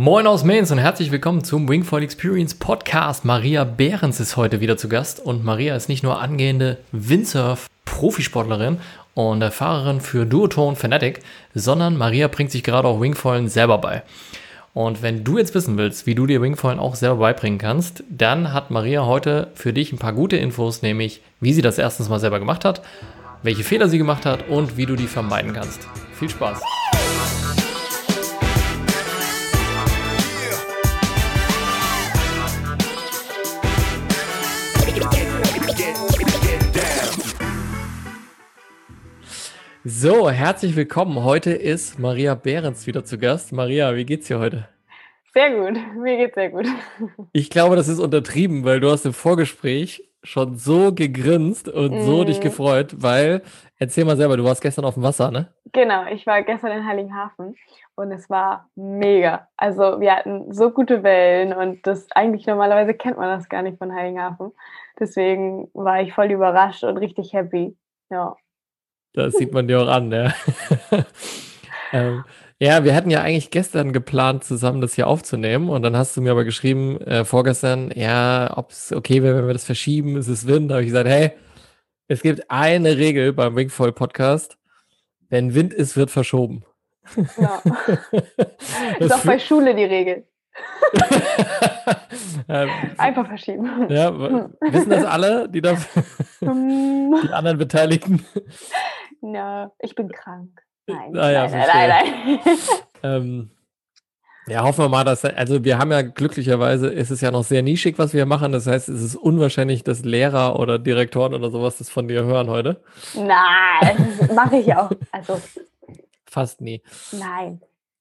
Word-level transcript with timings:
Moin 0.00 0.28
aus 0.28 0.44
Mainz 0.44 0.70
und 0.70 0.78
herzlich 0.78 1.10
willkommen 1.10 1.42
zum 1.42 1.68
Wingfoil 1.68 2.04
Experience 2.04 2.54
Podcast. 2.54 3.24
Maria 3.24 3.64
Behrens 3.64 4.20
ist 4.20 4.36
heute 4.36 4.60
wieder 4.60 4.76
zu 4.76 4.88
Gast 4.88 5.18
und 5.18 5.44
Maria 5.44 5.74
ist 5.74 5.88
nicht 5.88 6.04
nur 6.04 6.20
angehende 6.20 6.78
Windsurf-Profisportlerin 6.92 8.78
und 9.14 9.42
Fahrerin 9.52 10.00
für 10.00 10.24
Duotone 10.24 10.76
Fanatic, 10.76 11.18
sondern 11.52 11.96
Maria 11.96 12.28
bringt 12.28 12.52
sich 12.52 12.62
gerade 12.62 12.86
auch 12.86 13.00
Wingfoilen 13.00 13.48
selber 13.48 13.78
bei. 13.78 14.04
Und 14.72 15.02
wenn 15.02 15.24
du 15.24 15.36
jetzt 15.36 15.56
wissen 15.56 15.76
willst, 15.76 16.06
wie 16.06 16.14
du 16.14 16.26
dir 16.28 16.42
Wingfoilen 16.42 16.78
auch 16.78 16.94
selber 16.94 17.16
beibringen 17.16 17.58
kannst, 17.58 18.04
dann 18.08 18.52
hat 18.52 18.70
Maria 18.70 19.04
heute 19.04 19.48
für 19.54 19.72
dich 19.72 19.92
ein 19.92 19.98
paar 19.98 20.12
gute 20.12 20.36
Infos, 20.36 20.80
nämlich 20.80 21.22
wie 21.40 21.52
sie 21.52 21.62
das 21.62 21.76
erstens 21.76 22.08
mal 22.08 22.20
selber 22.20 22.38
gemacht 22.38 22.64
hat, 22.64 22.82
welche 23.42 23.64
Fehler 23.64 23.88
sie 23.88 23.98
gemacht 23.98 24.26
hat 24.26 24.48
und 24.48 24.76
wie 24.76 24.86
du 24.86 24.94
die 24.94 25.08
vermeiden 25.08 25.54
kannst. 25.54 25.88
Viel 26.12 26.28
Spaß! 26.28 26.62
So, 39.90 40.28
herzlich 40.28 40.76
willkommen. 40.76 41.24
Heute 41.24 41.50
ist 41.50 41.98
Maria 41.98 42.34
Behrens 42.34 42.86
wieder 42.86 43.06
zu 43.06 43.16
Gast. 43.16 43.54
Maria, 43.54 43.96
wie 43.96 44.04
geht's 44.04 44.26
dir 44.26 44.38
heute? 44.38 44.68
Sehr 45.32 45.50
gut, 45.50 45.80
mir 45.96 46.18
geht's 46.18 46.34
sehr 46.34 46.50
gut. 46.50 46.66
Ich 47.32 47.48
glaube, 47.48 47.74
das 47.74 47.88
ist 47.88 47.98
untertrieben, 47.98 48.66
weil 48.66 48.80
du 48.80 48.90
hast 48.90 49.06
im 49.06 49.14
Vorgespräch 49.14 50.06
schon 50.22 50.56
so 50.56 50.92
gegrinst 50.92 51.70
und 51.70 51.94
mm. 51.94 52.00
so 52.02 52.24
dich 52.24 52.40
mhm. 52.40 52.42
gefreut, 52.42 52.96
weil, 52.98 53.40
erzähl 53.78 54.04
mal 54.04 54.18
selber, 54.18 54.36
du 54.36 54.44
warst 54.44 54.60
gestern 54.60 54.84
auf 54.84 54.92
dem 54.92 55.04
Wasser, 55.04 55.30
ne? 55.30 55.54
Genau, 55.72 56.04
ich 56.12 56.26
war 56.26 56.42
gestern 56.42 56.72
in 56.72 56.86
Heiligenhafen 56.86 57.56
und 57.94 58.12
es 58.12 58.28
war 58.28 58.68
mega. 58.76 59.48
Also 59.56 60.00
wir 60.00 60.14
hatten 60.14 60.52
so 60.52 60.70
gute 60.70 61.02
Wellen 61.02 61.54
und 61.54 61.86
das 61.86 62.12
eigentlich 62.12 62.46
normalerweise 62.46 62.92
kennt 62.92 63.16
man 63.16 63.38
das 63.38 63.48
gar 63.48 63.62
nicht 63.62 63.78
von 63.78 63.94
Heiligenhafen. 63.94 64.52
Deswegen 65.00 65.70
war 65.72 66.02
ich 66.02 66.12
voll 66.12 66.30
überrascht 66.30 66.84
und 66.84 66.98
richtig 66.98 67.32
happy. 67.32 67.74
Ja. 68.10 68.36
Das 69.12 69.34
sieht 69.34 69.52
man 69.52 69.66
dir 69.66 69.80
auch 69.82 69.88
an, 69.88 70.12
ja. 70.12 70.34
ähm, 71.92 72.24
ja, 72.60 72.82
wir 72.82 72.94
hatten 72.94 73.10
ja 73.10 73.22
eigentlich 73.22 73.50
gestern 73.50 73.92
geplant, 73.92 74.44
zusammen 74.44 74.80
das 74.80 74.94
hier 74.94 75.06
aufzunehmen. 75.06 75.68
Und 75.68 75.82
dann 75.82 75.96
hast 75.96 76.16
du 76.16 76.20
mir 76.20 76.32
aber 76.32 76.44
geschrieben, 76.44 77.00
äh, 77.02 77.24
vorgestern, 77.24 77.92
ja, 77.94 78.52
ob 78.56 78.70
es 78.70 78.92
okay 78.92 79.22
wäre, 79.22 79.36
wenn 79.38 79.46
wir 79.46 79.52
das 79.52 79.64
verschieben, 79.64 80.16
ist 80.16 80.28
es 80.28 80.46
Wind. 80.46 80.70
Da 80.70 80.74
habe 80.74 80.82
ich 80.82 80.88
gesagt, 80.88 81.08
hey, 81.08 81.32
es 82.08 82.22
gibt 82.22 82.50
eine 82.50 82.96
Regel 82.96 83.32
beim 83.32 83.54
Wingfoil 83.54 83.92
Podcast. 83.92 84.58
Wenn 85.28 85.54
Wind 85.54 85.72
ist, 85.72 85.96
wird 85.96 86.10
verschoben. 86.10 86.64
Ja. 87.38 87.62
ist 88.98 89.12
auch 89.12 89.24
bei 89.24 89.38
Schule 89.38 89.74
die 89.74 89.84
Regel. 89.84 90.24
Einfach 92.98 93.26
verschieben. 93.26 93.86
Ja, 93.88 94.18
wissen 94.60 94.90
das 94.90 95.04
alle, 95.04 95.48
die, 95.48 95.60
da, 95.60 95.74
die 96.40 97.32
anderen 97.32 97.58
Beteiligten? 97.58 98.24
Ja, 99.20 99.70
ich 99.80 99.94
bin 99.94 100.10
krank. 100.10 100.62
Nein, 100.86 101.16
ah, 101.16 101.30
ja, 101.30 101.48
nein, 101.48 101.66
nein, 101.66 101.88
nein, 101.88 102.40
nein. 102.44 102.58
ähm, 103.02 103.50
ja, 104.46 104.62
hoffen 104.62 104.84
wir 104.84 104.88
mal, 104.88 105.04
dass, 105.04 105.24
also 105.26 105.62
wir 105.62 105.78
haben 105.78 105.92
ja 105.92 106.00
glücklicherweise, 106.00 106.88
ist 106.88 107.10
es 107.10 107.20
ja 107.20 107.30
noch 107.30 107.44
sehr 107.44 107.62
nischig, 107.62 107.98
was 107.98 108.14
wir 108.14 108.24
machen. 108.24 108.52
Das 108.52 108.66
heißt, 108.66 108.88
es 108.88 109.02
ist 109.02 109.16
unwahrscheinlich, 109.16 109.84
dass 109.84 110.04
Lehrer 110.04 110.58
oder 110.58 110.78
Direktoren 110.78 111.34
oder 111.34 111.50
sowas 111.50 111.76
das 111.76 111.90
von 111.90 112.08
dir 112.08 112.24
hören 112.24 112.48
heute. 112.48 112.82
Nein, 113.14 114.08
mache 114.34 114.56
ich 114.56 114.74
auch. 114.74 114.90
Also. 115.10 115.40
Fast 116.24 116.62
nie. 116.62 116.82
Nein. 117.12 117.60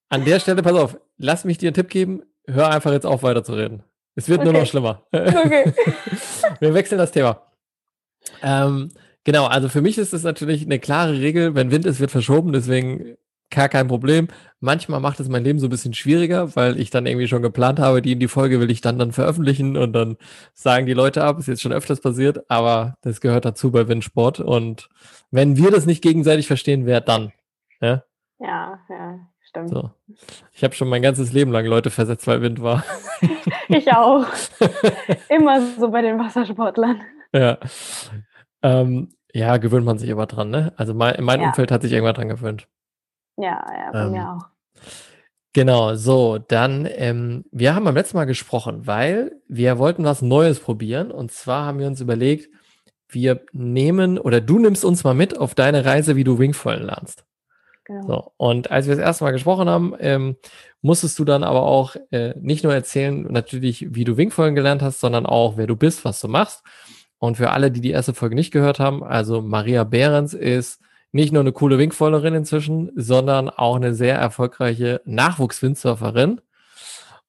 An 0.09 0.23
der 0.23 0.39
Stelle, 0.39 0.61
pass 0.61 0.73
auf, 0.73 0.97
lass 1.17 1.43
mich 1.43 1.57
dir 1.57 1.67
einen 1.67 1.73
Tipp 1.73 1.89
geben 1.89 2.23
hör 2.47 2.69
einfach 2.69 2.91
jetzt 2.91 3.05
auf, 3.05 3.23
weiterzureden. 3.23 3.83
Es 4.15 4.29
wird 4.29 4.39
okay. 4.39 4.51
nur 4.51 4.61
noch 4.61 4.67
schlimmer. 4.67 5.03
Okay. 5.11 5.73
Wir 6.59 6.73
wechseln 6.73 6.97
das 6.97 7.11
Thema. 7.11 7.43
Ähm, 8.41 8.89
genau, 9.23 9.45
also 9.45 9.69
für 9.69 9.81
mich 9.81 9.97
ist 9.97 10.13
es 10.13 10.23
natürlich 10.23 10.65
eine 10.65 10.79
klare 10.79 11.19
Regel, 11.19 11.55
wenn 11.55 11.71
Wind 11.71 11.85
ist, 11.85 11.99
wird 11.99 12.11
verschoben, 12.11 12.51
deswegen 12.51 13.17
gar 13.49 13.69
kein 13.69 13.87
Problem. 13.87 14.27
Manchmal 14.59 14.99
macht 14.99 15.19
es 15.19 15.29
mein 15.29 15.43
Leben 15.43 15.59
so 15.59 15.67
ein 15.67 15.69
bisschen 15.69 15.93
schwieriger, 15.93 16.55
weil 16.55 16.79
ich 16.79 16.89
dann 16.89 17.05
irgendwie 17.05 17.27
schon 17.27 17.41
geplant 17.41 17.79
habe, 17.79 18.01
die 18.01 18.13
in 18.13 18.19
die 18.19 18.27
Folge 18.27 18.59
will 18.59 18.71
ich 18.71 18.81
dann 18.81 18.99
dann 18.99 19.11
veröffentlichen 19.11 19.77
und 19.77 19.93
dann 19.93 20.17
sagen 20.53 20.85
die 20.85 20.93
Leute 20.93 21.23
ab, 21.23 21.39
ist 21.39 21.47
jetzt 21.47 21.61
schon 21.61 21.71
öfters 21.71 22.01
passiert, 22.01 22.49
aber 22.49 22.95
das 23.01 23.21
gehört 23.21 23.45
dazu 23.45 23.71
bei 23.71 23.87
Windsport 23.87 24.39
und 24.39 24.89
wenn 25.31 25.57
wir 25.57 25.71
das 25.71 25.85
nicht 25.85 26.01
gegenseitig 26.01 26.47
verstehen, 26.47 26.85
wer 26.85 27.01
dann? 27.01 27.31
Ja, 27.81 28.03
ja. 28.39 28.79
ja 28.89 29.19
stimmt. 29.65 29.69
So. 29.69 29.91
Ich 30.53 30.63
habe 30.63 30.75
schon 30.75 30.89
mein 30.89 31.01
ganzes 31.01 31.33
Leben 31.33 31.51
lang 31.51 31.65
Leute 31.65 31.89
versetzt, 31.89 32.27
weil 32.27 32.41
Wind 32.41 32.61
war. 32.61 32.83
ich 33.67 33.91
auch. 33.91 34.25
Immer 35.29 35.61
so 35.77 35.89
bei 35.89 36.01
den 36.01 36.19
Wassersportlern. 36.19 37.01
Ja. 37.33 37.57
Ähm, 38.61 39.09
ja, 39.33 39.57
gewöhnt 39.57 39.85
man 39.85 39.97
sich 39.97 40.11
aber 40.11 40.25
dran, 40.25 40.49
ne? 40.49 40.73
Also 40.77 40.93
mein, 40.93 41.23
mein 41.23 41.41
ja. 41.41 41.47
Umfeld 41.47 41.71
hat 41.71 41.81
sich 41.81 41.91
irgendwann 41.91 42.15
dran 42.15 42.29
gewöhnt. 42.29 42.67
Ja, 43.37 43.63
ja, 43.71 43.91
bei 43.91 44.01
ähm, 44.03 44.11
mir 44.11 44.31
auch. 44.31 44.45
Genau, 45.53 45.95
so, 45.95 46.37
dann, 46.37 46.87
ähm, 46.89 47.45
wir 47.51 47.73
haben 47.73 47.85
beim 47.85 47.95
letzten 47.95 48.17
Mal 48.17 48.25
gesprochen, 48.25 48.85
weil 48.85 49.41
wir 49.47 49.79
wollten 49.79 50.03
was 50.03 50.21
Neues 50.21 50.59
probieren. 50.59 51.11
Und 51.11 51.31
zwar 51.31 51.65
haben 51.65 51.79
wir 51.79 51.87
uns 51.87 52.01
überlegt, 52.01 52.49
wir 53.09 53.45
nehmen 53.53 54.19
oder 54.19 54.41
du 54.41 54.59
nimmst 54.59 54.83
uns 54.85 55.03
mal 55.03 55.13
mit 55.13 55.37
auf 55.37 55.55
deine 55.55 55.85
Reise, 55.85 56.15
wie 56.15 56.23
du 56.23 56.39
Wingfoilen 56.39 56.85
lernst. 56.85 57.25
Genau. 57.87 58.05
So, 58.05 58.33
und 58.35 58.69
als 58.69 58.85
wir 58.85 58.95
das 58.95 59.03
erste 59.03 59.23
Mal 59.23 59.31
gesprochen 59.31 59.69
haben, 59.69 59.95
ähm, 59.99 60.35
musstest 60.81 61.17
du 61.19 61.23
dann 61.23 61.45
aber 61.45 61.61
auch 61.61 61.95
äh, 62.11 62.33
nicht 62.37 62.65
nur 62.65 62.73
erzählen, 62.73 63.25
natürlich, 63.29 63.95
wie 63.95 64.03
du 64.03 64.17
Wingfolgen 64.17 64.55
gelernt 64.55 64.81
hast, 64.81 64.99
sondern 64.99 65.25
auch, 65.25 65.55
wer 65.55 65.67
du 65.67 65.77
bist, 65.77 66.03
was 66.03 66.19
du 66.19 66.27
machst. 66.27 66.63
Und 67.17 67.37
für 67.37 67.51
alle, 67.51 67.71
die 67.71 67.79
die 67.79 67.91
erste 67.91 68.13
Folge 68.13 68.35
nicht 68.35 68.51
gehört 68.51 68.79
haben, 68.79 69.05
also 69.05 69.41
Maria 69.41 69.85
Behrens 69.85 70.33
ist 70.33 70.81
nicht 71.13 71.31
nur 71.31 71.39
eine 71.39 71.53
coole 71.53 71.77
Wingfollerin 71.77 72.33
inzwischen, 72.33 72.91
sondern 72.97 73.49
auch 73.49 73.77
eine 73.77 73.95
sehr 73.95 74.17
erfolgreiche 74.17 75.01
Nachwuchswindsurferin. 75.05 76.41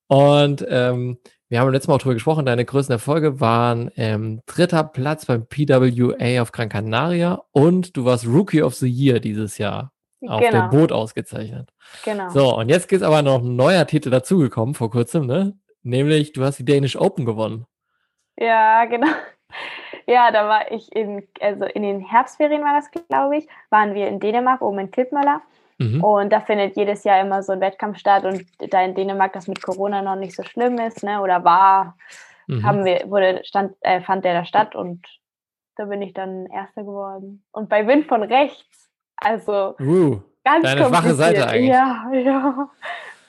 Und 0.09 0.67
ähm, 0.69 1.19
wir 1.49 1.61
haben 1.61 1.71
letztes 1.71 1.87
Mal 1.87 1.95
auch 1.95 2.03
drüber 2.03 2.15
gesprochen, 2.15 2.47
deine 2.47 2.65
größten 2.65 2.95
Erfolge 2.95 3.39
waren 3.39 3.93
ähm, 3.95 4.43
dritter 4.47 4.83
Platz 4.83 5.25
beim 5.25 5.47
PWA 5.47 6.43
auf 6.43 6.51
Gran 6.51 6.69
Canaria 6.69 7.43
und 7.53 7.97
du 7.97 8.05
warst 8.05 8.27
Rookie 8.27 8.63
of 8.63 8.75
the 8.75 8.89
Year 8.89 9.21
dieses 9.21 9.59
Jahr 9.59 9.93
auf 10.27 10.41
genau. 10.41 10.69
dem 10.69 10.71
Boot 10.71 10.93
ausgezeichnet. 10.93 11.71
Genau. 12.05 12.29
So, 12.31 12.57
und 12.57 12.69
jetzt 12.69 12.91
ist 12.93 13.03
aber 13.03 13.23
noch 13.23 13.41
ein 13.41 13.57
neuer 13.57 13.87
Titel 13.87 14.11
dazugekommen 14.11 14.75
vor 14.75 14.91
kurzem, 14.91 15.27
ne? 15.27 15.57
Nämlich, 15.83 16.33
du 16.33 16.45
hast 16.45 16.59
die 16.59 16.65
Danish 16.65 16.97
Open 16.97 17.25
gewonnen. 17.25 17.67
Ja, 18.37 18.85
genau. 18.85 19.09
Ja, 20.07 20.31
da 20.31 20.49
war 20.49 20.73
ich 20.73 20.91
in, 20.97 21.29
also 21.39 21.67
in 21.67 21.83
den 21.83 22.01
Herbstferien 22.01 22.63
war 22.63 22.73
das, 22.75 22.91
glaube 22.91 23.37
ich, 23.37 23.47
waren 23.69 23.93
wir 23.93 24.09
in 24.09 24.21
Dänemark, 24.21 24.63
oben 24.63 24.79
in 24.79 24.91
Klippmöller. 24.91 25.43
Mhm. 25.77 26.03
Und 26.03 26.33
da 26.33 26.41
findet 26.41 26.77
jedes 26.77 27.05
Jahr 27.05 27.21
immer 27.21 27.43
so 27.43 27.53
ein 27.53 27.61
Wettkampf 27.61 27.99
statt. 27.99 28.25
Und 28.25 28.47
da 28.73 28.83
in 28.83 28.95
Dänemark 28.95 29.35
das 29.35 29.49
mit 29.49 29.61
Corona 29.61 30.01
noch 30.01 30.17
nicht 30.17 30.35
so 30.35 30.45
schlimm 30.45 30.79
ist, 30.79 31.03
ne, 31.03 31.21
oder 31.21 31.45
war, 31.45 31.99
mhm. 32.47 32.65
haben 32.65 32.85
wir, 32.87 33.11
wurde, 33.11 33.43
stand, 33.45 33.77
äh, 33.81 34.01
fand 34.01 34.25
der 34.25 34.33
da 34.33 34.45
statt 34.47 34.75
und 34.75 35.07
da 35.77 35.85
bin 35.85 36.01
ich 36.01 36.15
dann 36.15 36.47
Erster 36.47 36.85
geworden. 36.85 37.45
Und 37.53 37.69
bei 37.69 37.87
Wind 37.87 38.07
von 38.07 38.23
rechts 38.23 38.88
also 39.21 39.77
uh, 39.81 40.21
ganz 40.45 40.65
deine 40.65 40.87
schwache 40.87 41.15
Seite 41.15 41.47
eigentlich. 41.49 41.71
Ja, 41.71 42.11
ja. 42.13 42.69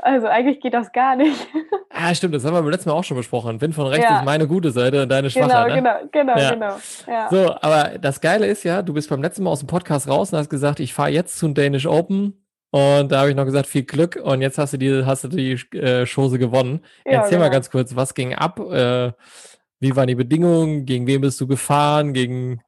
Also 0.01 0.27
eigentlich 0.27 0.61
geht 0.61 0.73
das 0.73 0.91
gar 0.91 1.15
nicht. 1.15 1.47
Ah, 1.91 2.15
stimmt, 2.15 2.33
das 2.33 2.45
haben 2.45 2.53
wir 2.53 2.61
beim 2.61 2.69
letzten 2.69 2.87
Mal 2.89 2.95
auch 2.95 3.03
schon 3.03 3.17
besprochen. 3.17 3.59
Wind 3.59 3.75
von 3.75 3.87
rechts 3.87 4.05
ja. 4.07 4.19
ist 4.19 4.25
meine 4.25 4.47
gute 4.47 4.71
Seite 4.71 5.03
und 5.03 5.09
deine 5.09 5.29
schwache. 5.29 5.47
Genau, 5.47 5.67
ne? 5.67 5.73
genau, 5.73 5.95
genau, 6.11 6.37
ja. 6.37 6.53
genau. 6.53 6.77
Ja. 7.07 7.27
So, 7.29 7.55
aber 7.61 7.97
das 7.97 8.21
Geile 8.21 8.45
ist 8.45 8.63
ja, 8.63 8.81
du 8.81 8.93
bist 8.93 9.09
beim 9.09 9.21
letzten 9.21 9.43
Mal 9.43 9.49
aus 9.49 9.59
dem 9.59 9.67
Podcast 9.67 10.07
raus 10.07 10.31
und 10.31 10.39
hast 10.39 10.49
gesagt, 10.49 10.79
ich 10.79 10.93
fahre 10.93 11.09
jetzt 11.09 11.37
zum 11.37 11.55
Danish 11.55 11.87
Open. 11.87 12.41
Und 12.71 13.11
da 13.11 13.19
habe 13.19 13.31
ich 13.31 13.35
noch 13.35 13.43
gesagt, 13.43 13.67
viel 13.67 13.83
Glück. 13.83 14.15
Und 14.15 14.41
jetzt 14.41 14.57
hast 14.57 14.71
du 14.71 14.77
die, 14.77 15.03
hast 15.05 15.25
du 15.25 15.27
die 15.27 15.53
äh, 15.75 16.05
Chose 16.05 16.39
gewonnen. 16.39 16.85
Erzähl 17.03 17.31
genau. 17.31 17.41
mal 17.41 17.49
ganz 17.49 17.69
kurz, 17.69 17.95
was 17.97 18.13
ging 18.13 18.33
ab? 18.33 18.59
Äh, 18.59 19.11
wie 19.81 19.95
waren 19.95 20.07
die 20.07 20.15
Bedingungen? 20.15 20.85
Gegen 20.85 21.05
wen 21.05 21.19
bist 21.19 21.41
du 21.41 21.47
gefahren? 21.47 22.13
Gegen 22.13 22.61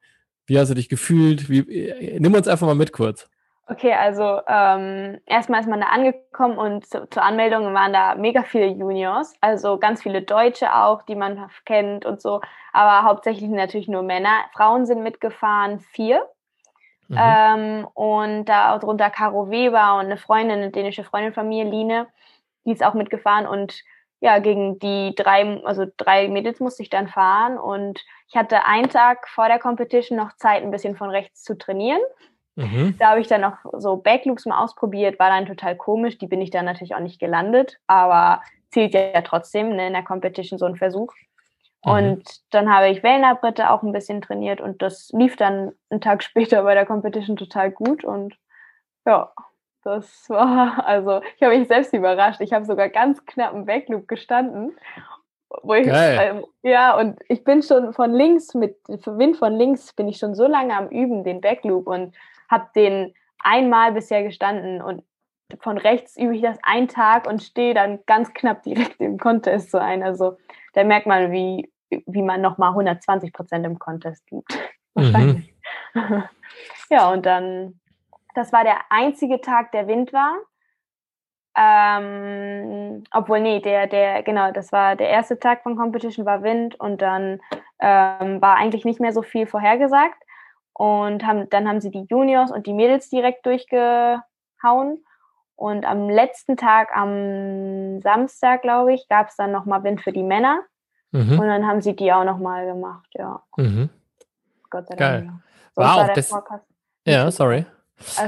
wie 0.46 0.58
hast 0.58 0.70
du 0.70 0.74
dich 0.74 0.88
gefühlt? 0.88 1.48
Wie, 1.48 1.60
äh, 1.60 2.20
nimm 2.20 2.34
uns 2.34 2.48
einfach 2.48 2.66
mal 2.66 2.74
mit 2.74 2.92
kurz. 2.92 3.28
Okay, 3.68 3.94
also 3.94 4.40
ähm, 4.48 5.20
erstmal 5.24 5.60
ist 5.60 5.68
man 5.68 5.80
da 5.80 5.86
angekommen 5.86 6.58
und 6.58 6.84
zu, 6.86 7.08
zur 7.08 7.22
Anmeldung 7.22 7.72
waren 7.72 7.92
da 7.92 8.16
mega 8.16 8.42
viele 8.42 8.66
Juniors, 8.66 9.34
also 9.40 9.78
ganz 9.78 10.02
viele 10.02 10.22
Deutsche 10.22 10.74
auch, 10.74 11.02
die 11.02 11.14
man 11.14 11.48
kennt 11.64 12.04
und 12.04 12.20
so, 12.20 12.40
aber 12.72 13.04
hauptsächlich 13.08 13.48
natürlich 13.48 13.88
nur 13.88 14.02
Männer. 14.02 14.40
Frauen 14.52 14.84
sind 14.84 15.02
mitgefahren, 15.02 15.78
vier. 15.78 16.26
Mhm. 17.08 17.18
Ähm, 17.18 17.88
und 17.94 18.44
da 18.46 18.76
drunter 18.78 19.10
Caro 19.10 19.48
Weber 19.48 19.94
und 19.94 20.06
eine 20.06 20.16
Freundin, 20.16 20.58
eine 20.58 20.70
dänische 20.70 21.04
Freundin 21.04 21.32
von 21.32 21.48
mir, 21.48 21.64
Line, 21.64 22.08
die 22.64 22.72
ist 22.72 22.84
auch 22.84 22.94
mitgefahren 22.94 23.46
und 23.46 23.84
ja, 24.22 24.38
gegen 24.38 24.78
die 24.78 25.14
drei, 25.16 25.60
also 25.64 25.84
drei 25.96 26.28
Mädels 26.28 26.60
musste 26.60 26.84
ich 26.84 26.90
dann 26.90 27.08
fahren 27.08 27.58
und 27.58 28.00
ich 28.28 28.36
hatte 28.36 28.64
einen 28.64 28.88
Tag 28.88 29.28
vor 29.28 29.48
der 29.48 29.58
Competition 29.58 30.16
noch 30.16 30.36
Zeit, 30.36 30.62
ein 30.62 30.70
bisschen 30.70 30.96
von 30.96 31.10
rechts 31.10 31.42
zu 31.42 31.58
trainieren. 31.58 32.00
Mhm. 32.54 32.94
Da 33.00 33.10
habe 33.10 33.20
ich 33.20 33.26
dann 33.26 33.40
noch 33.40 33.56
so 33.78 33.96
Backloops 33.96 34.46
mal 34.46 34.62
ausprobiert, 34.62 35.18
war 35.18 35.28
dann 35.28 35.46
total 35.46 35.76
komisch. 35.76 36.18
Die 36.18 36.28
bin 36.28 36.40
ich 36.40 36.50
dann 36.50 36.64
natürlich 36.64 36.94
auch 36.94 37.00
nicht 37.00 37.18
gelandet, 37.18 37.80
aber 37.88 38.42
zählt 38.70 38.94
ja 38.94 39.22
trotzdem 39.22 39.70
ne, 39.70 39.88
in 39.88 39.92
der 39.92 40.04
Competition 40.04 40.56
so 40.56 40.66
ein 40.66 40.76
Versuch. 40.76 41.12
Mhm. 41.84 41.92
Und 41.92 42.54
dann 42.54 42.72
habe 42.72 42.90
ich 42.90 43.02
Wellenabritte 43.02 43.70
auch 43.70 43.82
ein 43.82 43.92
bisschen 43.92 44.22
trainiert 44.22 44.60
und 44.60 44.82
das 44.82 45.10
lief 45.12 45.34
dann 45.34 45.72
einen 45.90 46.00
Tag 46.00 46.22
später 46.22 46.62
bei 46.62 46.74
der 46.74 46.86
Competition 46.86 47.36
total 47.36 47.72
gut 47.72 48.04
und 48.04 48.36
ja, 49.04 49.32
das 49.82 50.28
war, 50.28 50.86
also 50.86 51.20
ich 51.36 51.42
habe 51.42 51.58
mich 51.58 51.68
selbst 51.68 51.92
überrascht. 51.92 52.40
Ich 52.40 52.52
habe 52.52 52.64
sogar 52.64 52.88
ganz 52.88 53.24
knapp 53.26 53.54
im 53.54 53.66
Backloop 53.66 54.08
gestanden. 54.08 54.76
Wo 55.62 55.74
ich, 55.74 55.86
äh, 55.86 56.42
ja, 56.62 56.96
und 56.96 57.20
ich 57.28 57.44
bin 57.44 57.62
schon 57.62 57.92
von 57.92 58.12
links, 58.12 58.54
mit 58.54 58.76
Wind 58.88 59.36
von 59.36 59.52
links, 59.52 59.92
bin 59.92 60.08
ich 60.08 60.16
schon 60.16 60.34
so 60.34 60.46
lange 60.46 60.74
am 60.74 60.88
Üben, 60.88 61.24
den 61.24 61.42
Backloop 61.42 61.86
und 61.86 62.14
habe 62.48 62.68
den 62.74 63.12
einmal 63.38 63.92
bisher 63.92 64.22
gestanden 64.22 64.80
und 64.80 65.02
von 65.60 65.76
rechts 65.76 66.16
übe 66.16 66.34
ich 66.34 66.42
das 66.42 66.58
einen 66.62 66.88
Tag 66.88 67.26
und 67.26 67.42
stehe 67.42 67.74
dann 67.74 67.98
ganz 68.06 68.32
knapp 68.32 68.62
direkt 68.62 69.00
im 69.00 69.18
Contest 69.18 69.70
so 69.70 69.78
ein. 69.78 70.02
Also 70.02 70.38
da 70.72 70.84
merkt 70.84 71.06
man, 71.06 71.30
wie, 71.32 71.70
wie 71.90 72.22
man 72.22 72.40
nochmal 72.40 72.70
120 72.70 73.32
Prozent 73.32 73.66
im 73.66 73.78
Contest 73.78 74.26
gibt. 74.26 74.58
Mhm. 74.94 75.44
ja, 76.90 77.10
und 77.10 77.26
dann 77.26 77.80
das 78.34 78.52
war 78.52 78.64
der 78.64 78.80
einzige 78.90 79.40
Tag, 79.40 79.72
der 79.72 79.86
Wind 79.86 80.12
war. 80.12 80.34
Ähm, 81.54 83.04
obwohl, 83.12 83.40
nee, 83.40 83.60
der, 83.60 83.86
der, 83.86 84.22
genau, 84.22 84.52
das 84.52 84.72
war 84.72 84.96
der 84.96 85.10
erste 85.10 85.38
Tag 85.38 85.62
von 85.62 85.76
Competition 85.76 86.24
war 86.24 86.42
Wind 86.42 86.80
und 86.80 87.02
dann 87.02 87.40
ähm, 87.78 88.40
war 88.40 88.56
eigentlich 88.56 88.84
nicht 88.84 89.00
mehr 89.00 89.12
so 89.12 89.22
viel 89.22 89.46
vorhergesagt. 89.46 90.22
Und 90.74 91.26
haben, 91.26 91.50
dann 91.50 91.68
haben 91.68 91.80
sie 91.80 91.90
die 91.90 92.06
Juniors 92.08 92.50
und 92.50 92.66
die 92.66 92.72
Mädels 92.72 93.10
direkt 93.10 93.44
durchgehauen. 93.44 95.04
Und 95.54 95.84
am 95.84 96.08
letzten 96.08 96.56
Tag, 96.56 96.96
am 96.96 98.00
Samstag, 98.00 98.62
glaube 98.62 98.94
ich, 98.94 99.06
gab 99.08 99.28
es 99.28 99.36
dann 99.36 99.52
nochmal 99.52 99.84
Wind 99.84 100.00
für 100.00 100.12
die 100.12 100.22
Männer. 100.22 100.62
Mhm. 101.10 101.38
Und 101.38 101.46
dann 101.46 101.66
haben 101.66 101.82
sie 101.82 101.94
die 101.94 102.12
auch 102.12 102.24
nochmal 102.24 102.64
gemacht, 102.66 103.08
ja. 103.12 103.42
Mhm. 103.56 103.90
Gott 104.70 104.88
sei 104.88 104.96
Dank. 104.96 105.24
Geil. 105.26 105.32
Wow, 105.74 105.84
war 105.84 106.14
das, 106.14 106.34
ja, 107.06 107.30
sorry. 107.30 107.66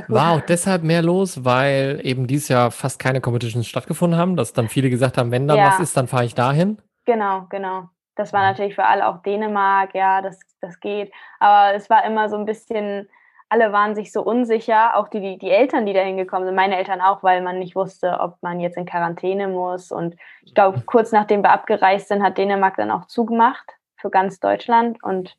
War 0.08 0.36
auch 0.36 0.40
deshalb 0.40 0.82
mehr 0.82 1.02
los, 1.02 1.44
weil 1.44 2.00
eben 2.02 2.26
dieses 2.26 2.48
Jahr 2.48 2.70
fast 2.70 2.98
keine 2.98 3.20
Competitions 3.20 3.66
stattgefunden 3.66 4.18
haben, 4.18 4.36
dass 4.36 4.52
dann 4.52 4.68
viele 4.68 4.90
gesagt 4.90 5.18
haben, 5.18 5.30
wenn 5.30 5.48
da 5.48 5.54
ja. 5.54 5.66
was 5.66 5.80
ist, 5.80 5.96
dann 5.96 6.08
fahre 6.08 6.24
ich 6.24 6.34
dahin. 6.34 6.78
Genau, 7.04 7.46
genau. 7.50 7.88
Das 8.16 8.32
war 8.32 8.42
natürlich 8.42 8.74
für 8.74 8.84
alle 8.84 9.06
auch 9.06 9.22
Dänemark, 9.22 9.94
ja, 9.94 10.22
das, 10.22 10.38
das 10.60 10.78
geht. 10.80 11.12
Aber 11.40 11.74
es 11.74 11.90
war 11.90 12.04
immer 12.04 12.28
so 12.28 12.36
ein 12.36 12.44
bisschen, 12.44 13.08
alle 13.48 13.72
waren 13.72 13.94
sich 13.94 14.12
so 14.12 14.22
unsicher, 14.22 14.96
auch 14.96 15.08
die, 15.08 15.20
die, 15.20 15.38
die 15.38 15.50
Eltern, 15.50 15.84
die 15.86 15.92
da 15.92 16.00
hingekommen 16.00 16.46
sind, 16.46 16.54
meine 16.54 16.76
Eltern 16.76 17.00
auch, 17.00 17.22
weil 17.22 17.42
man 17.42 17.58
nicht 17.58 17.74
wusste, 17.74 18.20
ob 18.20 18.36
man 18.40 18.60
jetzt 18.60 18.76
in 18.76 18.86
Quarantäne 18.86 19.48
muss. 19.48 19.90
Und 19.90 20.16
ich 20.42 20.54
glaube, 20.54 20.82
kurz 20.86 21.12
nachdem 21.12 21.42
wir 21.42 21.50
abgereist 21.50 22.08
sind, 22.08 22.22
hat 22.22 22.38
Dänemark 22.38 22.76
dann 22.76 22.90
auch 22.90 23.06
zugemacht 23.06 23.72
für 23.96 24.10
ganz 24.10 24.38
Deutschland. 24.38 25.02
Und 25.02 25.36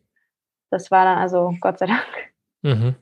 das 0.69 0.91
war 0.91 1.05
dann 1.05 1.17
also 1.17 1.53
Gott 1.61 1.79
sei 1.79 1.87
Dank. 1.87 2.33
Mhm. 2.61 2.95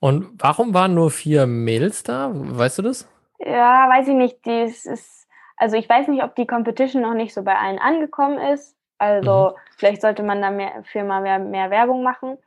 Und 0.00 0.30
warum 0.38 0.74
waren 0.74 0.94
nur 0.94 1.10
vier 1.10 1.46
Mädels 1.46 2.02
da? 2.02 2.30
Weißt 2.32 2.78
du 2.78 2.82
das? 2.82 3.08
Ja, 3.38 3.88
weiß 3.88 4.08
ich 4.08 4.14
nicht. 4.14 4.44
Dies 4.44 4.86
ist, 4.86 5.28
also 5.56 5.76
ich 5.76 5.88
weiß 5.88 6.08
nicht, 6.08 6.22
ob 6.22 6.34
die 6.34 6.46
Competition 6.46 7.02
noch 7.02 7.14
nicht 7.14 7.34
so 7.34 7.42
bei 7.42 7.56
allen 7.56 7.78
angekommen 7.78 8.38
ist. 8.38 8.76
Also 8.98 9.50
mhm. 9.50 9.60
vielleicht 9.76 10.02
sollte 10.02 10.22
man 10.22 10.40
da 10.40 10.50
mehr, 10.50 10.82
für 10.84 11.04
mal 11.04 11.20
mehr, 11.20 11.38
mehr 11.38 11.70
Werbung 11.70 12.02
machen. 12.02 12.38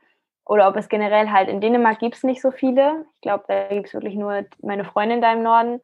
Oder 0.44 0.66
ob 0.66 0.76
es 0.76 0.88
generell 0.88 1.30
halt 1.30 1.48
in 1.48 1.60
Dänemark 1.60 1.98
gibt 1.98 2.16
es 2.16 2.24
nicht 2.24 2.40
so 2.40 2.50
viele. 2.50 3.04
Ich 3.16 3.20
glaube, 3.20 3.44
da 3.48 3.68
gibt 3.68 3.88
es 3.88 3.94
wirklich 3.94 4.14
nur 4.14 4.44
meine 4.62 4.84
Freundin 4.84 5.20
da 5.20 5.32
im 5.34 5.42
Norden, 5.42 5.80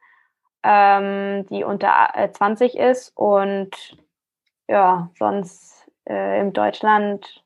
ähm, 0.63 1.45
die 1.47 1.63
unter 1.63 2.09
20 2.31 2.75
äh, 2.75 2.91
ist. 2.91 3.11
Und 3.15 3.69
ja, 4.67 5.11
sonst 5.19 5.87
äh, 6.09 6.41
in 6.41 6.51
Deutschland 6.51 7.43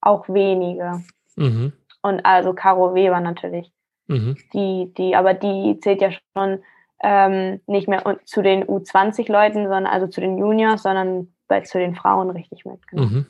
auch 0.00 0.28
wenige. 0.28 1.02
Mhm. 1.34 1.72
Und 2.02 2.24
also 2.24 2.52
Caro 2.54 2.94
Weber 2.94 3.20
natürlich. 3.20 3.70
Mhm. 4.06 4.36
Die, 4.52 4.92
die, 4.96 5.14
aber 5.14 5.34
die 5.34 5.78
zählt 5.80 6.00
ja 6.00 6.10
schon 6.10 6.62
ähm, 7.02 7.60
nicht 7.66 7.88
mehr 7.88 8.18
zu 8.24 8.42
den 8.42 8.64
U20-Leuten, 8.64 9.64
sondern 9.64 9.86
also 9.86 10.06
zu 10.06 10.20
den 10.20 10.38
Juniors, 10.38 10.82
sondern 10.82 11.32
bei, 11.48 11.60
zu 11.60 11.78
den 11.78 11.94
Frauen 11.94 12.30
richtig 12.30 12.64
mit. 12.64 12.86
Genau. 12.88 13.02
Mhm. 13.02 13.26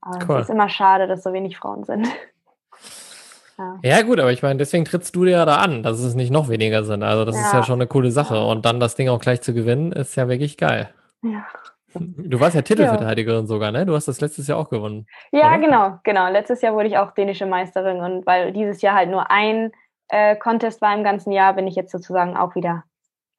Aber 0.00 0.18
cool. 0.28 0.36
es 0.36 0.48
ist 0.48 0.54
immer 0.54 0.68
schade, 0.68 1.06
dass 1.06 1.22
so 1.22 1.32
wenig 1.32 1.56
Frauen 1.56 1.84
sind. 1.84 2.08
ja. 3.58 3.78
ja. 3.82 4.02
gut, 4.02 4.20
aber 4.20 4.32
ich 4.32 4.42
meine, 4.42 4.58
deswegen 4.58 4.84
trittst 4.84 5.14
du 5.16 5.24
dir 5.24 5.32
ja 5.32 5.44
da 5.44 5.56
an, 5.56 5.82
dass 5.82 5.98
es 5.98 6.14
nicht 6.14 6.30
noch 6.30 6.48
weniger 6.48 6.84
sind. 6.84 7.02
Also 7.02 7.24
das 7.24 7.36
ja. 7.36 7.42
ist 7.42 7.52
ja 7.52 7.62
schon 7.64 7.80
eine 7.80 7.88
coole 7.88 8.10
Sache. 8.10 8.40
Und 8.40 8.64
dann 8.64 8.80
das 8.80 8.94
Ding 8.94 9.08
auch 9.08 9.20
gleich 9.20 9.42
zu 9.42 9.52
gewinnen, 9.52 9.92
ist 9.92 10.14
ja 10.16 10.28
wirklich 10.28 10.56
geil. 10.56 10.90
Ja. 11.22 11.46
Du 11.94 12.38
warst 12.38 12.54
ja 12.54 12.62
Titelverteidigerin 12.62 13.42
ja. 13.42 13.46
sogar, 13.46 13.72
ne? 13.72 13.86
Du 13.86 13.94
hast 13.94 14.08
das 14.08 14.20
letztes 14.20 14.46
Jahr 14.46 14.58
auch 14.58 14.68
gewonnen. 14.68 15.06
Ja, 15.32 15.48
oder? 15.48 15.58
genau, 15.58 15.98
genau. 16.04 16.28
Letztes 16.30 16.60
Jahr 16.60 16.74
wurde 16.74 16.88
ich 16.88 16.98
auch 16.98 17.12
dänische 17.12 17.46
Meisterin 17.46 18.00
und 18.00 18.26
weil 18.26 18.52
dieses 18.52 18.82
Jahr 18.82 18.94
halt 18.94 19.10
nur 19.10 19.30
ein 19.30 19.72
äh, 20.08 20.36
Contest 20.36 20.80
war 20.80 20.94
im 20.94 21.04
ganzen 21.04 21.32
Jahr, 21.32 21.54
bin 21.54 21.66
ich 21.66 21.76
jetzt 21.76 21.92
sozusagen 21.92 22.36
auch 22.36 22.54
wieder 22.54 22.84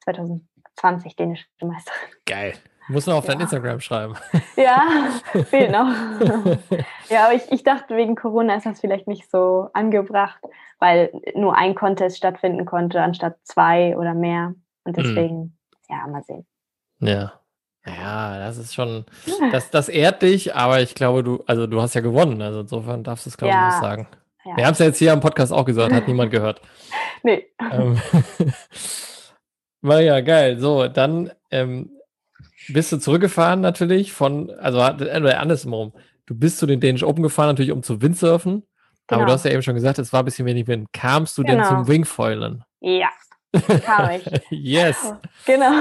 2020 0.04 1.16
dänische 1.16 1.46
Meisterin. 1.62 2.00
Geil. 2.26 2.54
Muss 2.88 3.06
noch 3.06 3.18
auf 3.18 3.26
ja. 3.26 3.34
dein 3.34 3.42
Instagram 3.42 3.80
schreiben. 3.80 4.16
Ja, 4.56 5.10
fehlt 5.46 5.72
noch. 5.72 5.88
ja, 7.10 7.26
aber 7.26 7.34
ich, 7.34 7.50
ich 7.52 7.64
dachte, 7.64 7.96
wegen 7.96 8.16
Corona 8.16 8.56
ist 8.56 8.66
das 8.66 8.82
vielleicht 8.82 9.08
nicht 9.08 9.30
so 9.30 9.70
angebracht, 9.74 10.42
weil 10.80 11.12
nur 11.34 11.56
ein 11.56 11.76
Contest 11.76 12.18
stattfinden 12.18 12.66
konnte, 12.66 13.02
anstatt 13.02 13.38
zwei 13.44 13.96
oder 13.96 14.14
mehr. 14.14 14.56
Und 14.84 14.98
hm. 14.98 15.04
deswegen, 15.04 15.38
hm. 15.38 15.54
ja, 15.90 16.08
mal 16.08 16.24
sehen. 16.24 16.46
Ja. 17.00 17.39
Ja, 17.98 18.40
das 18.40 18.58
ist 18.58 18.74
schon, 18.74 19.06
das, 19.52 19.70
das 19.72 19.90
ehrt 19.90 20.22
dich, 20.22 20.56
aber 20.56 20.82
ich 20.82 20.96
glaube, 20.96 21.24
du, 21.24 21.44
also 21.48 21.68
du 21.68 21.82
hast 21.82 21.96
ja 21.96 22.02
gewonnen, 22.02 22.42
also 22.42 22.62
insofern 22.62 23.04
darfst 23.04 23.26
du 23.26 23.30
es, 23.30 23.38
glaube 23.38 23.54
ich, 23.54 23.60
nicht 23.60 23.82
sagen. 23.82 24.08
Ja. 24.46 24.58
Wir 24.58 24.66
haben 24.66 24.74
es 24.74 24.80
ja 24.80 24.86
jetzt 24.88 24.98
hier 24.98 25.14
am 25.14 25.20
Podcast 25.20 25.52
auch 25.52 25.66
gesagt, 25.66 25.94
hat 25.94 26.08
niemand 26.08 26.32
gehört. 26.32 26.62
Nee. 27.22 27.48
Ähm, 27.60 28.00
war 29.82 30.00
ja 30.00 30.22
geil. 30.22 30.58
So, 30.58 30.88
dann 30.88 31.32
ähm, 31.52 31.90
bist 32.70 32.94
du 32.94 32.98
zurückgefahren 32.98 33.60
natürlich 33.60 34.14
von, 34.14 34.52
also 34.52 34.80
äh, 34.80 35.34
andersrum. 35.34 35.92
Du 36.26 36.34
bist 36.34 36.60
zu 36.60 36.66
den 36.66 36.80
Danish 36.80 37.04
Open 37.04 37.22
gefahren, 37.22 37.50
natürlich 37.50 37.74
um 37.74 37.84
zu 37.84 38.02
Windsurfen. 38.02 38.64
Genau. 39.08 39.22
Aber 39.22 39.26
du 39.26 39.34
hast 39.34 39.44
ja 39.44 39.52
eben 39.52 39.64
schon 39.64 39.76
gesagt, 39.76 40.00
es 40.00 40.14
war 40.14 40.22
ein 40.22 40.26
bisschen 40.26 40.46
wenig 40.46 40.68
Wind. 40.68 40.88
Kamst 40.94 41.38
du 41.38 41.44
genau. 41.44 41.58
denn 41.58 41.66
zum 41.66 41.88
Wingfoilen? 41.90 42.64
Ja, 42.80 43.10
kam 43.86 44.12
ich. 44.12 44.26
yes. 44.50 45.14
Genau. 45.46 45.72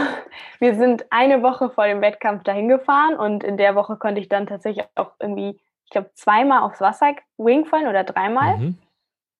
Wir 0.59 0.75
sind 0.75 1.07
eine 1.11 1.43
Woche 1.43 1.71
vor 1.71 1.87
dem 1.87 2.01
Wettkampf 2.01 2.45
dahin 2.45 2.69
gefahren 2.69 3.17
und 3.17 3.45
in 3.45 3.57
der 3.57 3.75
Woche 3.75 3.97
konnte 3.97 4.21
ich 4.21 4.29
dann 4.29 4.47
tatsächlich 4.47 4.87
auch 4.95 5.13
irgendwie, 5.21 5.61
ich 5.85 5.91
glaube, 5.91 6.11
zweimal 6.15 6.63
aufs 6.63 6.81
Wasser 6.81 7.15
wingfallen 7.37 7.89
oder 7.89 8.05
dreimal. 8.05 8.57
Mhm. 8.59 8.79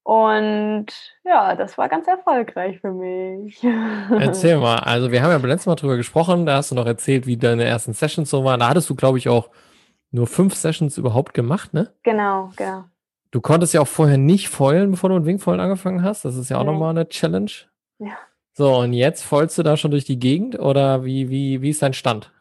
Und 0.09 0.87
ja, 1.23 1.55
das 1.55 1.77
war 1.77 1.91
ganz 1.91 2.07
erfolgreich 2.09 2.81
für 2.81 2.93
mich. 2.93 3.63
Erzähl 4.11 4.57
mal, 4.57 4.79
also 4.79 5.13
wir 5.13 5.23
haben 5.23 5.31
ja 5.31 5.37
beim 5.37 5.51
letzten 5.51 5.69
Mal 5.69 5.77
drüber 5.77 5.99
gesprochen, 5.99 6.47
da 6.47 6.57
hast 6.57 6.71
du 6.71 6.75
noch 6.75 6.87
erzählt, 6.87 7.27
wie 7.27 7.37
deine 7.37 7.65
ersten 7.65 7.93
Sessions 7.93 8.31
so 8.31 8.43
waren. 8.43 8.61
Da 8.61 8.71
hattest 8.71 8.89
du, 8.89 8.95
glaube 8.95 9.19
ich, 9.19 9.29
auch 9.29 9.51
nur 10.11 10.27
fünf 10.27 10.55
Sessions 10.55 10.97
überhaupt 10.97 11.35
gemacht, 11.35 11.75
ne? 11.75 11.93
Genau, 12.05 12.51
genau. 12.57 12.85
Du 13.31 13.43
konntest 13.43 13.75
ja 13.75 13.83
auch 13.83 13.89
vorher 13.89 14.17
nicht 14.17 14.49
foilen, 14.49 14.93
bevor 14.93 15.11
du 15.11 15.17
mit 15.17 15.27
Wingfoilen 15.27 15.61
angefangen 15.61 16.03
hast. 16.03 16.25
Das 16.25 16.37
ist 16.37 16.49
ja 16.49 16.57
auch 16.57 16.65
nochmal 16.65 16.91
eine 16.91 17.07
Challenge. 17.07 17.51
Ja. 17.99 18.17
So, 18.53 18.77
und 18.77 18.93
jetzt 18.93 19.23
folgst 19.23 19.57
du 19.59 19.63
da 19.63 19.77
schon 19.77 19.93
durch 19.93 20.05
die 20.05 20.19
Gegend 20.19 20.59
oder 20.59 21.05
wie, 21.05 21.31
wie, 21.31 21.63
wie 21.63 21.71
ist 21.71 21.83
dein 21.83 21.93
Stand? 21.93 22.33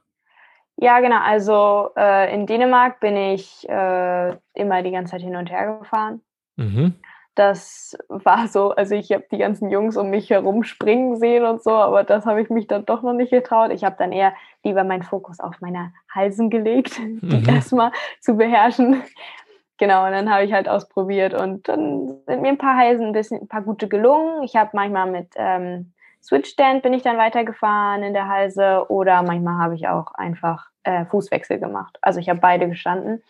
Ja, 0.77 0.99
genau. 0.99 1.19
Also 1.19 1.89
äh, 1.95 2.33
in 2.33 2.45
Dänemark 2.45 2.99
bin 2.99 3.15
ich 3.15 3.67
äh, 3.67 4.29
immer 4.53 4.83
die 4.83 4.91
ganze 4.91 5.11
Zeit 5.11 5.21
hin 5.21 5.35
und 5.35 5.49
her 5.49 5.79
gefahren. 5.79 6.21
Mhm. 6.55 6.95
Das 7.33 7.95
war 8.09 8.47
so, 8.47 8.71
also 8.71 8.95
ich 8.95 9.11
habe 9.11 9.25
die 9.31 9.37
ganzen 9.37 9.69
Jungs 9.69 9.95
um 9.95 10.09
mich 10.09 10.31
herum 10.31 10.63
springen 10.63 11.17
sehen 11.17 11.45
und 11.45 11.61
so, 11.61 11.69
aber 11.69 12.03
das 12.03 12.25
habe 12.25 12.41
ich 12.41 12.49
mich 12.49 12.65
dann 12.65 12.85
doch 12.85 13.03
noch 13.03 13.13
nicht 13.13 13.29
getraut. 13.29 13.71
Ich 13.71 13.83
habe 13.83 13.95
dann 13.99 14.11
eher 14.11 14.33
lieber 14.63 14.83
meinen 14.83 15.03
Fokus 15.03 15.39
auf 15.39 15.61
meine 15.61 15.93
Halsen 16.09 16.49
gelegt, 16.49 16.97
die 17.21 17.37
mhm. 17.37 17.47
erstmal 17.49 17.91
zu 18.21 18.35
beherrschen. 18.35 19.03
Genau, 19.77 20.05
und 20.05 20.11
dann 20.11 20.31
habe 20.31 20.43
ich 20.43 20.53
halt 20.53 20.67
ausprobiert 20.67 21.33
und 21.33 21.67
dann 21.67 22.17
sind 22.25 22.41
mir 22.41 22.49
ein 22.49 22.57
paar 22.57 22.77
Halsen 22.77 23.07
ein 23.07 23.11
bisschen, 23.13 23.41
ein 23.41 23.47
paar 23.47 23.61
gute 23.61 23.87
gelungen. 23.87 24.43
Ich 24.43 24.55
habe 24.55 24.71
manchmal 24.73 25.09
mit 25.09 25.33
ähm, 25.35 25.93
Switchstand 26.23 26.81
bin 26.81 26.93
ich 26.93 27.03
dann 27.03 27.17
weitergefahren 27.17 28.03
in 28.03 28.13
der 28.13 28.27
Halse 28.27 28.85
oder 28.89 29.21
manchmal 29.21 29.61
habe 29.61 29.75
ich 29.75 29.87
auch 29.87 30.13
einfach 30.15 30.67
äh, 30.83 31.05
Fußwechsel 31.05 31.59
gemacht. 31.59 31.97
Also 32.01 32.19
ich 32.19 32.27
habe 32.27 32.39
beide 32.39 32.67
gestanden 32.67 33.23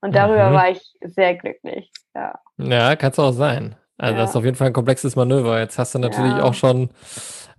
und 0.00 0.16
darüber 0.16 0.50
mhm. 0.50 0.54
war 0.54 0.70
ich 0.70 0.96
sehr 1.02 1.34
glücklich. 1.34 1.92
Ja. 2.14 2.40
ja, 2.56 2.96
kann 2.96 3.10
es 3.10 3.18
auch 3.18 3.32
sein. 3.32 3.76
Also 3.98 4.14
ja. 4.14 4.20
das 4.20 4.30
ist 4.30 4.36
auf 4.36 4.44
jeden 4.44 4.56
Fall 4.56 4.68
ein 4.68 4.72
komplexes 4.72 5.16
Manöver. 5.16 5.60
Jetzt 5.60 5.78
hast 5.78 5.94
du 5.94 5.98
natürlich 5.98 6.38
ja. 6.38 6.42
auch 6.42 6.54
schon 6.54 6.90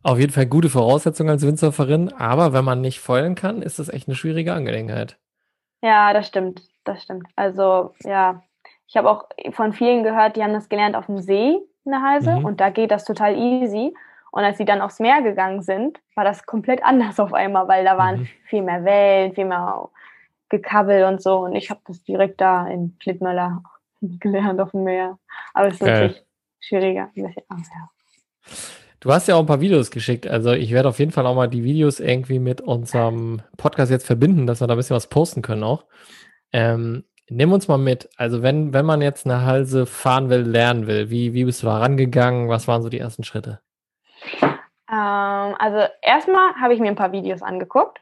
auf 0.03 0.17
jeden 0.17 0.33
Fall 0.33 0.47
gute 0.47 0.69
Voraussetzungen 0.69 1.29
als 1.29 1.45
Windsurferin, 1.45 2.11
aber 2.13 2.53
wenn 2.53 2.65
man 2.65 2.81
nicht 2.81 2.99
feuern 2.99 3.35
kann, 3.35 3.61
ist 3.61 3.77
das 3.77 3.89
echt 3.89 4.07
eine 4.07 4.15
schwierige 4.15 4.53
Angelegenheit. 4.53 5.19
Ja, 5.83 6.13
das 6.13 6.27
stimmt, 6.27 6.63
das 6.83 7.03
stimmt. 7.03 7.27
Also 7.35 7.93
ja, 8.03 8.41
ich 8.87 8.97
habe 8.97 9.09
auch 9.09 9.25
von 9.51 9.73
vielen 9.73 10.03
gehört, 10.03 10.35
die 10.35 10.43
haben 10.43 10.53
das 10.53 10.69
gelernt 10.69 10.95
auf 10.95 11.05
dem 11.05 11.19
See 11.19 11.57
in 11.85 11.91
der 11.91 12.01
Halse 12.01 12.37
mhm. 12.37 12.45
und 12.45 12.61
da 12.61 12.69
geht 12.69 12.91
das 12.91 13.05
total 13.05 13.35
easy. 13.35 13.93
Und 14.31 14.43
als 14.43 14.57
sie 14.57 14.65
dann 14.65 14.81
aufs 14.81 14.99
Meer 14.99 15.21
gegangen 15.21 15.61
sind, 15.61 15.99
war 16.15 16.23
das 16.23 16.45
komplett 16.45 16.83
anders 16.83 17.19
auf 17.19 17.33
einmal, 17.33 17.67
weil 17.67 17.85
da 17.85 17.97
waren 17.97 18.21
mhm. 18.21 18.27
viel 18.45 18.61
mehr 18.61 18.83
Wellen, 18.83 19.33
viel 19.33 19.45
mehr 19.45 19.89
Gekabbel 20.49 21.05
und 21.05 21.21
so. 21.21 21.39
Und 21.39 21.55
ich 21.55 21.69
habe 21.69 21.81
das 21.85 22.03
direkt 22.03 22.41
da 22.41 22.67
in 22.67 22.97
Klittmöller 22.99 23.63
gelernt 24.01 24.59
auf 24.59 24.71
dem 24.71 24.83
Meer. 24.83 25.17
Aber 25.53 25.67
es 25.67 25.75
ist 25.75 25.81
natürlich 25.81 26.23
schwieriger. 26.59 27.09
Oh, 27.15 27.21
ja. 27.25 27.89
Du 28.99 29.11
hast 29.11 29.27
ja 29.27 29.35
auch 29.35 29.39
ein 29.39 29.47
paar 29.47 29.61
Videos 29.61 29.89
geschickt. 29.89 30.27
Also 30.27 30.51
ich 30.51 30.71
werde 30.71 30.89
auf 30.89 30.99
jeden 30.99 31.11
Fall 31.11 31.25
auch 31.25 31.35
mal 31.35 31.47
die 31.47 31.63
Videos 31.63 31.99
irgendwie 31.99 32.39
mit 32.39 32.61
unserem 32.61 33.41
Podcast 33.57 33.91
jetzt 33.91 34.05
verbinden, 34.05 34.45
dass 34.45 34.61
wir 34.61 34.67
da 34.67 34.75
ein 34.75 34.77
bisschen 34.77 34.95
was 34.95 35.07
posten 35.07 35.41
können 35.41 35.63
auch. 35.63 35.85
Ähm, 36.53 37.05
nimm 37.29 37.51
uns 37.53 37.67
mal 37.67 37.77
mit. 37.77 38.09
Also 38.17 38.43
wenn, 38.43 38.73
wenn 38.73 38.85
man 38.85 39.01
jetzt 39.01 39.25
eine 39.25 39.45
Halse 39.45 39.85
fahren 39.85 40.29
will, 40.29 40.41
lernen 40.41 40.87
will, 40.87 41.09
wie, 41.09 41.33
wie 41.33 41.45
bist 41.45 41.63
du 41.63 41.67
da 41.67 41.77
rangegangen? 41.77 42.49
Was 42.49 42.67
waren 42.67 42.81
so 42.81 42.89
die 42.89 42.99
ersten 42.99 43.23
Schritte? 43.23 43.61
Ähm, 44.91 45.55
also 45.57 45.87
erstmal 46.01 46.55
habe 46.55 46.73
ich 46.73 46.79
mir 46.79 46.89
ein 46.89 46.95
paar 46.95 47.13
Videos 47.13 47.41
angeguckt. 47.41 48.01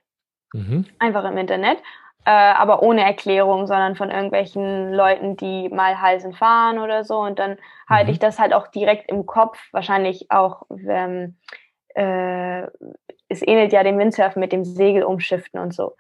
Mhm. 0.53 0.85
Einfach 0.97 1.23
im 1.25 1.37
Internet. 1.37 1.77
Äh, 2.25 2.31
aber 2.31 2.83
ohne 2.83 3.03
Erklärung, 3.03 3.65
sondern 3.67 3.95
von 3.95 4.11
irgendwelchen 4.11 4.93
Leuten, 4.93 5.37
die 5.37 5.69
mal 5.69 6.01
Halsen 6.01 6.33
fahren 6.33 6.79
oder 6.79 7.03
so. 7.03 7.19
Und 7.19 7.39
dann 7.39 7.57
halte 7.87 8.07
mhm. 8.07 8.11
ich 8.11 8.19
das 8.19 8.39
halt 8.39 8.53
auch 8.53 8.67
direkt 8.67 9.09
im 9.09 9.25
Kopf, 9.25 9.57
wahrscheinlich 9.71 10.29
auch, 10.29 10.63
ähm, 10.87 11.37
äh, 11.95 12.63
es 13.29 13.41
ähnelt 13.41 13.71
ja 13.71 13.83
dem 13.83 13.97
Windsurfen 13.99 14.39
mit 14.39 14.51
dem 14.51 14.63
Segel 14.63 15.03
umschiften 15.03 15.59
und 15.59 15.73
so. 15.73 15.95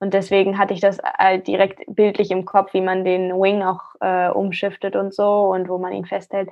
Und 0.00 0.14
deswegen 0.14 0.58
hatte 0.58 0.72
ich 0.72 0.80
das 0.80 0.98
halt 1.18 1.46
direkt 1.46 1.82
bildlich 1.94 2.30
im 2.30 2.46
Kopf, 2.46 2.72
wie 2.72 2.80
man 2.80 3.04
den 3.04 3.32
Wing 3.32 3.62
auch 3.62 3.94
äh, 4.00 4.30
umschiftet 4.30 4.96
und 4.96 5.14
so 5.14 5.52
und 5.52 5.68
wo 5.68 5.78
man 5.78 5.92
ihn 5.92 6.06
festhält. 6.06 6.48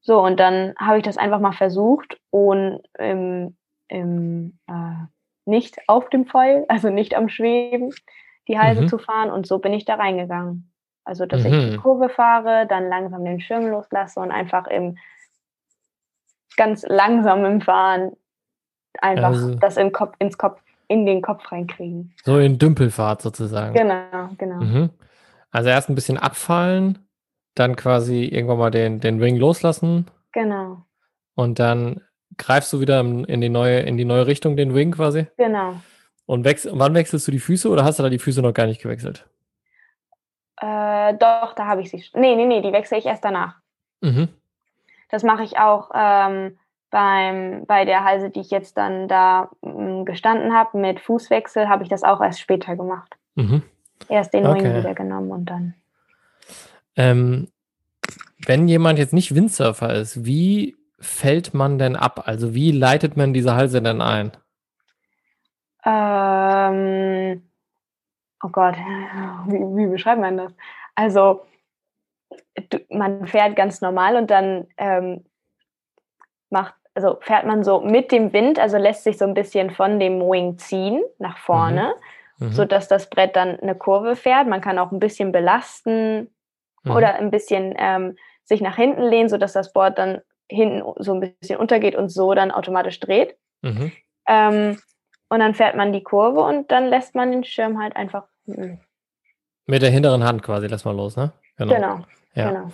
So, 0.00 0.20
und 0.20 0.38
dann 0.38 0.74
habe 0.78 0.98
ich 0.98 1.04
das 1.04 1.16
einfach 1.16 1.40
mal 1.40 1.52
versucht 1.52 2.20
und 2.30 2.80
im, 2.98 3.56
im, 3.88 4.58
äh, 4.68 5.06
nicht 5.44 5.78
auf 5.88 6.08
dem 6.10 6.26
Foil, 6.26 6.64
also 6.68 6.90
nicht 6.90 7.14
am 7.14 7.28
Schweben, 7.28 7.92
die 8.48 8.58
Halse 8.58 8.82
mhm. 8.82 8.88
zu 8.88 8.98
fahren. 8.98 9.30
Und 9.30 9.46
so 9.46 9.58
bin 9.58 9.72
ich 9.72 9.84
da 9.84 9.96
reingegangen. 9.96 10.72
Also, 11.04 11.26
dass 11.26 11.42
mhm. 11.42 11.52
ich 11.52 11.70
die 11.70 11.76
Kurve 11.76 12.08
fahre, 12.08 12.66
dann 12.68 12.88
langsam 12.88 13.24
den 13.24 13.40
Schirm 13.40 13.66
loslasse 13.66 14.20
und 14.20 14.30
einfach 14.30 14.68
im 14.68 14.96
ganz 16.56 16.84
langsamen 16.86 17.60
Fahren 17.60 18.12
einfach 19.00 19.28
also, 19.28 19.54
das 19.54 19.76
in 19.76 19.92
Kopf, 19.92 20.14
ins 20.18 20.38
Kopf, 20.38 20.60
in 20.92 21.06
den 21.06 21.22
Kopf 21.22 21.50
reinkriegen. 21.50 22.14
So 22.24 22.38
in 22.38 22.58
Dümpelfahrt 22.58 23.22
sozusagen. 23.22 23.74
Genau, 23.74 24.28
genau. 24.36 24.60
Mhm. 24.60 24.90
Also 25.50 25.70
erst 25.70 25.88
ein 25.88 25.94
bisschen 25.94 26.18
abfallen, 26.18 26.98
dann 27.54 27.76
quasi 27.76 28.24
irgendwann 28.24 28.58
mal 28.58 28.70
den, 28.70 29.00
den 29.00 29.20
Ring 29.20 29.36
loslassen. 29.36 30.10
Genau. 30.32 30.84
Und 31.34 31.58
dann 31.58 32.02
greifst 32.36 32.72
du 32.72 32.80
wieder 32.80 33.00
in 33.00 33.40
die 33.40 33.48
neue, 33.48 33.80
in 33.80 33.96
die 33.96 34.04
neue 34.04 34.26
Richtung 34.26 34.56
den 34.56 34.74
Wing 34.74 34.92
quasi? 34.92 35.26
Genau. 35.36 35.80
Und 36.26 36.44
wechsel, 36.44 36.72
wann 36.74 36.94
wechselst 36.94 37.26
du 37.26 37.32
die 37.32 37.38
Füße 37.38 37.68
oder 37.68 37.84
hast 37.84 37.98
du 37.98 38.02
da 38.02 38.08
die 38.08 38.18
Füße 38.18 38.42
noch 38.42 38.54
gar 38.54 38.66
nicht 38.66 38.82
gewechselt? 38.82 39.26
Äh, 40.60 41.14
doch, 41.14 41.54
da 41.54 41.66
habe 41.66 41.82
ich 41.82 41.90
sie. 41.90 42.04
Nee, 42.14 42.36
nee, 42.36 42.46
nee, 42.46 42.62
die 42.62 42.72
wechsle 42.72 42.98
ich 42.98 43.06
erst 43.06 43.24
danach. 43.24 43.56
Mhm. 44.00 44.28
Das 45.10 45.22
mache 45.22 45.42
ich 45.42 45.58
auch 45.58 45.90
ähm, 45.94 46.58
beim, 46.92 47.64
bei 47.66 47.84
der 47.84 48.04
Halse, 48.04 48.30
die 48.30 48.40
ich 48.40 48.50
jetzt 48.50 48.76
dann 48.76 49.08
da 49.08 49.50
m, 49.62 50.02
mm, 50.02 50.04
gestanden 50.04 50.54
habe, 50.54 50.78
mit 50.78 51.00
Fußwechsel, 51.00 51.68
habe 51.68 51.82
ich 51.82 51.88
das 51.88 52.04
auch 52.04 52.20
erst 52.20 52.40
später 52.40 52.76
gemacht. 52.76 53.16
Mhm. 53.34 53.62
Erst 54.08 54.34
den 54.34 54.46
okay. 54.46 54.62
Wing 54.62 54.76
wieder 54.76 54.94
genommen 54.94 55.30
und 55.32 55.46
dann. 55.46 55.74
Ähm, 56.94 57.48
wenn 58.46 58.68
jemand 58.68 58.98
jetzt 58.98 59.14
nicht 59.14 59.34
Windsurfer 59.34 59.94
ist, 59.94 60.26
wie 60.26 60.76
fällt 61.00 61.54
man 61.54 61.78
denn 61.78 61.96
ab? 61.96 62.24
Also 62.26 62.54
wie 62.54 62.70
leitet 62.70 63.16
man 63.16 63.32
diese 63.32 63.54
Halse 63.54 63.80
denn 63.80 64.02
ein? 64.02 64.32
Ähm, 65.84 67.42
oh 68.44 68.48
Gott, 68.48 68.76
wie, 69.46 69.76
wie 69.76 69.86
beschreibt 69.86 70.20
man 70.20 70.36
das? 70.36 70.52
Also 70.94 71.46
man 72.90 73.26
fährt 73.26 73.56
ganz 73.56 73.80
normal 73.80 74.16
und 74.16 74.30
dann 74.30 74.66
ähm, 74.76 75.24
macht, 76.50 76.74
also 76.94 77.18
fährt 77.20 77.46
man 77.46 77.64
so 77.64 77.80
mit 77.80 78.12
dem 78.12 78.32
Wind, 78.32 78.58
also 78.58 78.76
lässt 78.76 79.04
sich 79.04 79.18
so 79.18 79.24
ein 79.24 79.34
bisschen 79.34 79.70
von 79.70 79.98
dem 79.98 80.20
Wing 80.20 80.58
ziehen 80.58 81.02
nach 81.18 81.38
vorne, 81.38 81.94
mhm. 82.38 82.48
Mhm. 82.48 82.52
sodass 82.52 82.88
das 82.88 83.08
Brett 83.08 83.36
dann 83.36 83.58
eine 83.60 83.74
Kurve 83.74 84.16
fährt. 84.16 84.46
Man 84.46 84.60
kann 84.60 84.78
auch 84.78 84.92
ein 84.92 85.00
bisschen 85.00 85.32
belasten 85.32 86.28
mhm. 86.82 86.90
oder 86.90 87.14
ein 87.14 87.30
bisschen 87.30 87.74
ähm, 87.78 88.16
sich 88.44 88.60
nach 88.60 88.76
hinten 88.76 89.02
lehnen, 89.02 89.28
sodass 89.28 89.52
das 89.52 89.72
Board 89.72 89.98
dann 89.98 90.20
hinten 90.48 90.82
so 90.98 91.14
ein 91.14 91.20
bisschen 91.20 91.58
untergeht 91.58 91.94
und 91.94 92.10
so 92.10 92.34
dann 92.34 92.50
automatisch 92.50 93.00
dreht. 93.00 93.36
Mhm. 93.62 93.92
Ähm, 94.28 94.78
und 95.28 95.40
dann 95.40 95.54
fährt 95.54 95.76
man 95.76 95.92
die 95.92 96.02
Kurve 96.02 96.40
und 96.40 96.70
dann 96.70 96.88
lässt 96.88 97.14
man 97.14 97.30
den 97.30 97.44
Schirm 97.44 97.80
halt 97.80 97.96
einfach. 97.96 98.24
Mh. 98.44 98.78
Mit 99.66 99.80
der 99.80 99.90
hinteren 99.90 100.24
Hand 100.24 100.42
quasi 100.42 100.66
lässt 100.66 100.84
man 100.84 100.96
los, 100.96 101.16
ne? 101.16 101.32
Genau. 101.56 101.74
genau. 101.74 102.00
Ja. 102.34 102.48
genau. 102.50 102.72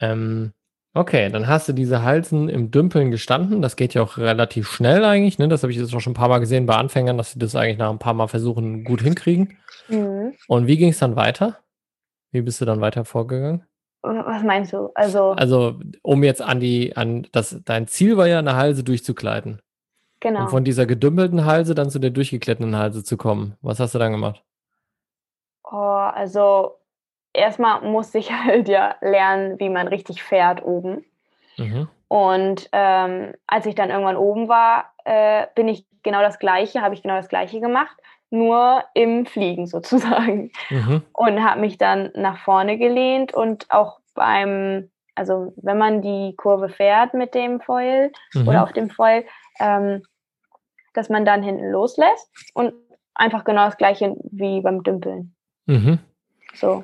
Ähm, 0.00 0.52
okay, 0.94 1.30
dann 1.30 1.46
hast 1.46 1.68
du 1.68 1.72
diese 1.72 2.02
Halsen 2.02 2.48
im 2.48 2.70
Dümpeln 2.70 3.10
gestanden. 3.10 3.62
Das 3.62 3.76
geht 3.76 3.94
ja 3.94 4.02
auch 4.02 4.18
relativ 4.18 4.68
schnell 4.68 5.04
eigentlich. 5.04 5.38
Ne? 5.38 5.48
Das 5.48 5.62
habe 5.62 5.72
ich 5.72 5.78
jetzt 5.78 5.94
auch 5.94 6.00
schon 6.00 6.12
ein 6.12 6.14
paar 6.14 6.28
Mal 6.28 6.38
gesehen 6.38 6.66
bei 6.66 6.76
Anfängern, 6.76 7.18
dass 7.18 7.32
sie 7.32 7.38
das 7.38 7.54
eigentlich 7.54 7.78
nach 7.78 7.90
ein 7.90 7.98
paar 7.98 8.14
Mal 8.14 8.28
versuchen, 8.28 8.84
gut 8.84 9.02
hinkriegen. 9.02 9.58
Mhm. 9.88 10.34
Und 10.48 10.66
wie 10.66 10.76
ging 10.76 10.90
es 10.90 10.98
dann 10.98 11.16
weiter? 11.16 11.58
Wie 12.32 12.42
bist 12.42 12.60
du 12.60 12.64
dann 12.64 12.80
weiter 12.80 13.04
vorgegangen? 13.04 13.64
Was 14.02 14.42
meinst 14.42 14.72
du? 14.72 14.90
Also, 14.94 15.32
also 15.32 15.78
um 16.02 16.24
jetzt 16.24 16.40
an 16.40 16.58
die, 16.58 16.96
an 16.96 17.26
das, 17.32 17.60
dein 17.64 17.86
Ziel 17.86 18.16
war 18.16 18.26
ja, 18.26 18.38
eine 18.38 18.56
Halse 18.56 18.82
durchzukleiden. 18.82 19.60
Genau. 20.20 20.42
Um 20.42 20.48
von 20.48 20.64
dieser 20.64 20.86
gedümpelten 20.86 21.44
Halse 21.44 21.74
dann 21.74 21.90
zu 21.90 21.98
der 21.98 22.10
durchgekletteten 22.10 22.76
Halse 22.76 23.04
zu 23.04 23.16
kommen. 23.16 23.56
Was 23.62 23.80
hast 23.80 23.94
du 23.94 23.98
dann 23.98 24.12
gemacht? 24.12 24.42
Oh, 25.64 25.76
also 25.76 26.79
erstmal 27.32 27.82
musste 27.82 28.18
ich 28.18 28.32
halt 28.44 28.68
ja 28.68 28.96
lernen, 29.00 29.58
wie 29.58 29.68
man 29.68 29.88
richtig 29.88 30.22
fährt 30.22 30.62
oben. 30.62 31.04
Mhm. 31.56 31.88
Und 32.08 32.68
ähm, 32.72 33.34
als 33.46 33.66
ich 33.66 33.74
dann 33.74 33.90
irgendwann 33.90 34.16
oben 34.16 34.48
war, 34.48 34.92
äh, 35.04 35.46
bin 35.54 35.68
ich 35.68 35.86
genau 36.02 36.20
das 36.22 36.38
Gleiche, 36.38 36.82
habe 36.82 36.94
ich 36.94 37.02
genau 37.02 37.16
das 37.16 37.28
Gleiche 37.28 37.60
gemacht, 37.60 37.96
nur 38.30 38.84
im 38.94 39.26
Fliegen 39.26 39.66
sozusagen. 39.68 40.50
Mhm. 40.70 41.02
Und 41.12 41.44
habe 41.44 41.60
mich 41.60 41.78
dann 41.78 42.10
nach 42.14 42.38
vorne 42.38 42.78
gelehnt 42.78 43.34
und 43.34 43.66
auch 43.70 44.00
beim, 44.14 44.90
also 45.14 45.52
wenn 45.56 45.78
man 45.78 46.02
die 46.02 46.34
Kurve 46.36 46.68
fährt 46.68 47.14
mit 47.14 47.34
dem 47.34 47.60
Foil 47.60 48.10
mhm. 48.34 48.48
oder 48.48 48.64
auf 48.64 48.72
dem 48.72 48.90
Foil, 48.90 49.24
ähm, 49.60 50.02
dass 50.94 51.08
man 51.08 51.24
dann 51.24 51.42
hinten 51.42 51.70
loslässt 51.70 52.28
und 52.54 52.74
einfach 53.14 53.44
genau 53.44 53.66
das 53.66 53.76
gleiche 53.76 54.16
wie 54.32 54.60
beim 54.60 54.82
Dümpeln. 54.82 55.34
Mhm. 55.66 56.00
So. 56.54 56.82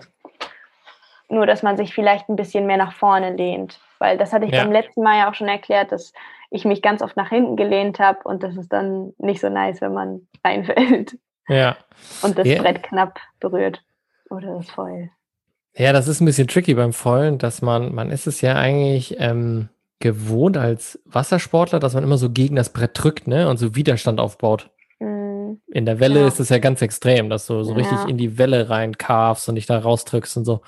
Nur, 1.28 1.46
dass 1.46 1.62
man 1.62 1.76
sich 1.76 1.94
vielleicht 1.94 2.28
ein 2.28 2.36
bisschen 2.36 2.66
mehr 2.66 2.76
nach 2.76 2.92
vorne 2.92 3.34
lehnt. 3.34 3.80
Weil 3.98 4.18
das 4.18 4.32
hatte 4.32 4.44
ich 4.46 4.52
ja. 4.52 4.62
beim 4.62 4.72
letzten 4.72 5.02
Mal 5.02 5.18
ja 5.18 5.30
auch 5.30 5.34
schon 5.34 5.48
erklärt, 5.48 5.92
dass 5.92 6.12
ich 6.50 6.64
mich 6.64 6.82
ganz 6.82 7.02
oft 7.02 7.16
nach 7.16 7.30
hinten 7.30 7.56
gelehnt 7.56 7.98
habe 7.98 8.20
und 8.24 8.42
das 8.42 8.56
ist 8.56 8.72
dann 8.72 9.12
nicht 9.18 9.40
so 9.40 9.48
nice, 9.48 9.80
wenn 9.80 9.94
man 9.94 10.26
reinfällt. 10.44 11.18
Ja. 11.48 11.76
Und 12.22 12.38
das 12.38 12.46
ja. 12.46 12.60
Brett 12.60 12.82
knapp 12.82 13.20
berührt 13.40 13.82
oder 14.30 14.56
das 14.56 14.70
Foil. 14.70 15.10
Ja, 15.76 15.92
das 15.92 16.08
ist 16.08 16.20
ein 16.20 16.24
bisschen 16.24 16.48
tricky 16.48 16.74
beim 16.74 16.92
Foilen, 16.92 17.38
dass 17.38 17.62
man, 17.62 17.94
man 17.94 18.10
ist 18.10 18.26
es 18.26 18.40
ja 18.40 18.54
eigentlich, 18.54 19.16
ähm, 19.18 19.68
gewohnt 19.98 20.56
als 20.56 21.00
Wassersportler, 21.04 21.78
dass 21.78 21.94
man 21.94 22.04
immer 22.04 22.18
so 22.18 22.30
gegen 22.30 22.56
das 22.56 22.72
Brett 22.72 22.90
drückt, 22.94 23.26
ne? 23.26 23.48
Und 23.48 23.56
so 23.58 23.74
Widerstand 23.74 24.20
aufbaut. 24.20 24.70
Mhm. 24.98 25.60
In 25.68 25.86
der 25.86 26.00
Welle 26.00 26.20
ja. 26.20 26.26
ist 26.26 26.40
es 26.40 26.48
ja 26.48 26.58
ganz 26.58 26.82
extrem, 26.82 27.30
dass 27.30 27.46
du 27.46 27.62
so 27.62 27.72
richtig 27.72 27.98
in 28.06 28.18
die 28.18 28.38
Welle 28.38 28.68
reinkarfst 28.68 29.48
und 29.48 29.54
dich 29.54 29.66
da 29.66 29.78
rausdrückst 29.78 30.36
und 30.36 30.44
so. 30.44 30.60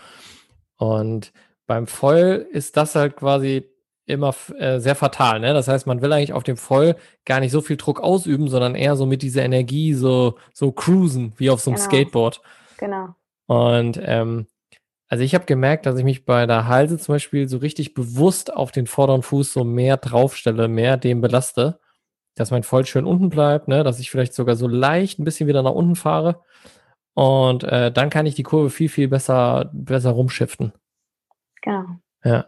Und 0.78 1.32
beim 1.66 1.86
Foil 1.86 2.46
ist 2.50 2.76
das 2.76 2.94
halt 2.94 3.16
quasi 3.16 3.68
immer 4.06 4.34
äh, 4.56 4.80
sehr 4.80 4.94
fatal, 4.94 5.40
ne? 5.40 5.52
Das 5.52 5.68
heißt, 5.68 5.86
man 5.86 6.00
will 6.00 6.12
eigentlich 6.12 6.32
auf 6.32 6.42
dem 6.42 6.56
Foil 6.56 6.96
gar 7.26 7.40
nicht 7.40 7.52
so 7.52 7.60
viel 7.60 7.76
Druck 7.76 8.00
ausüben, 8.00 8.48
sondern 8.48 8.74
eher 8.74 8.96
so 8.96 9.04
mit 9.04 9.20
dieser 9.20 9.42
Energie 9.42 9.92
so, 9.92 10.38
so 10.54 10.72
cruisen, 10.72 11.34
wie 11.36 11.50
auf 11.50 11.60
so 11.60 11.70
einem 11.70 11.76
genau. 11.76 11.88
Skateboard. 11.88 12.40
Genau. 12.78 13.14
Und 13.46 14.00
ähm, 14.02 14.46
also 15.08 15.24
ich 15.24 15.34
habe 15.34 15.46
gemerkt, 15.46 15.86
dass 15.86 15.98
ich 15.98 16.04
mich 16.04 16.24
bei 16.24 16.46
der 16.46 16.66
Halse 16.68 16.98
zum 16.98 17.14
Beispiel 17.14 17.48
so 17.48 17.58
richtig 17.58 17.94
bewusst 17.94 18.52
auf 18.52 18.72
den 18.72 18.86
vorderen 18.86 19.22
Fuß 19.22 19.52
so 19.52 19.64
mehr 19.64 19.96
draufstelle, 19.96 20.68
mehr 20.68 20.96
dem 20.96 21.20
belaste, 21.20 21.80
dass 22.34 22.50
mein 22.50 22.62
Voll 22.62 22.84
schön 22.86 23.06
unten 23.06 23.30
bleibt, 23.30 23.68
ne? 23.68 23.84
dass 23.84 24.00
ich 24.00 24.10
vielleicht 24.10 24.34
sogar 24.34 24.56
so 24.56 24.68
leicht 24.68 25.18
ein 25.18 25.24
bisschen 25.24 25.48
wieder 25.48 25.62
nach 25.62 25.72
unten 25.72 25.96
fahre. 25.96 26.42
Und 27.18 27.64
äh, 27.64 27.90
dann 27.90 28.10
kann 28.10 28.26
ich 28.26 28.36
die 28.36 28.44
Kurve 28.44 28.70
viel, 28.70 28.88
viel 28.88 29.08
besser, 29.08 29.70
besser 29.72 30.10
rumschiften. 30.10 30.72
Genau. 31.62 31.84
Ja. 32.22 32.44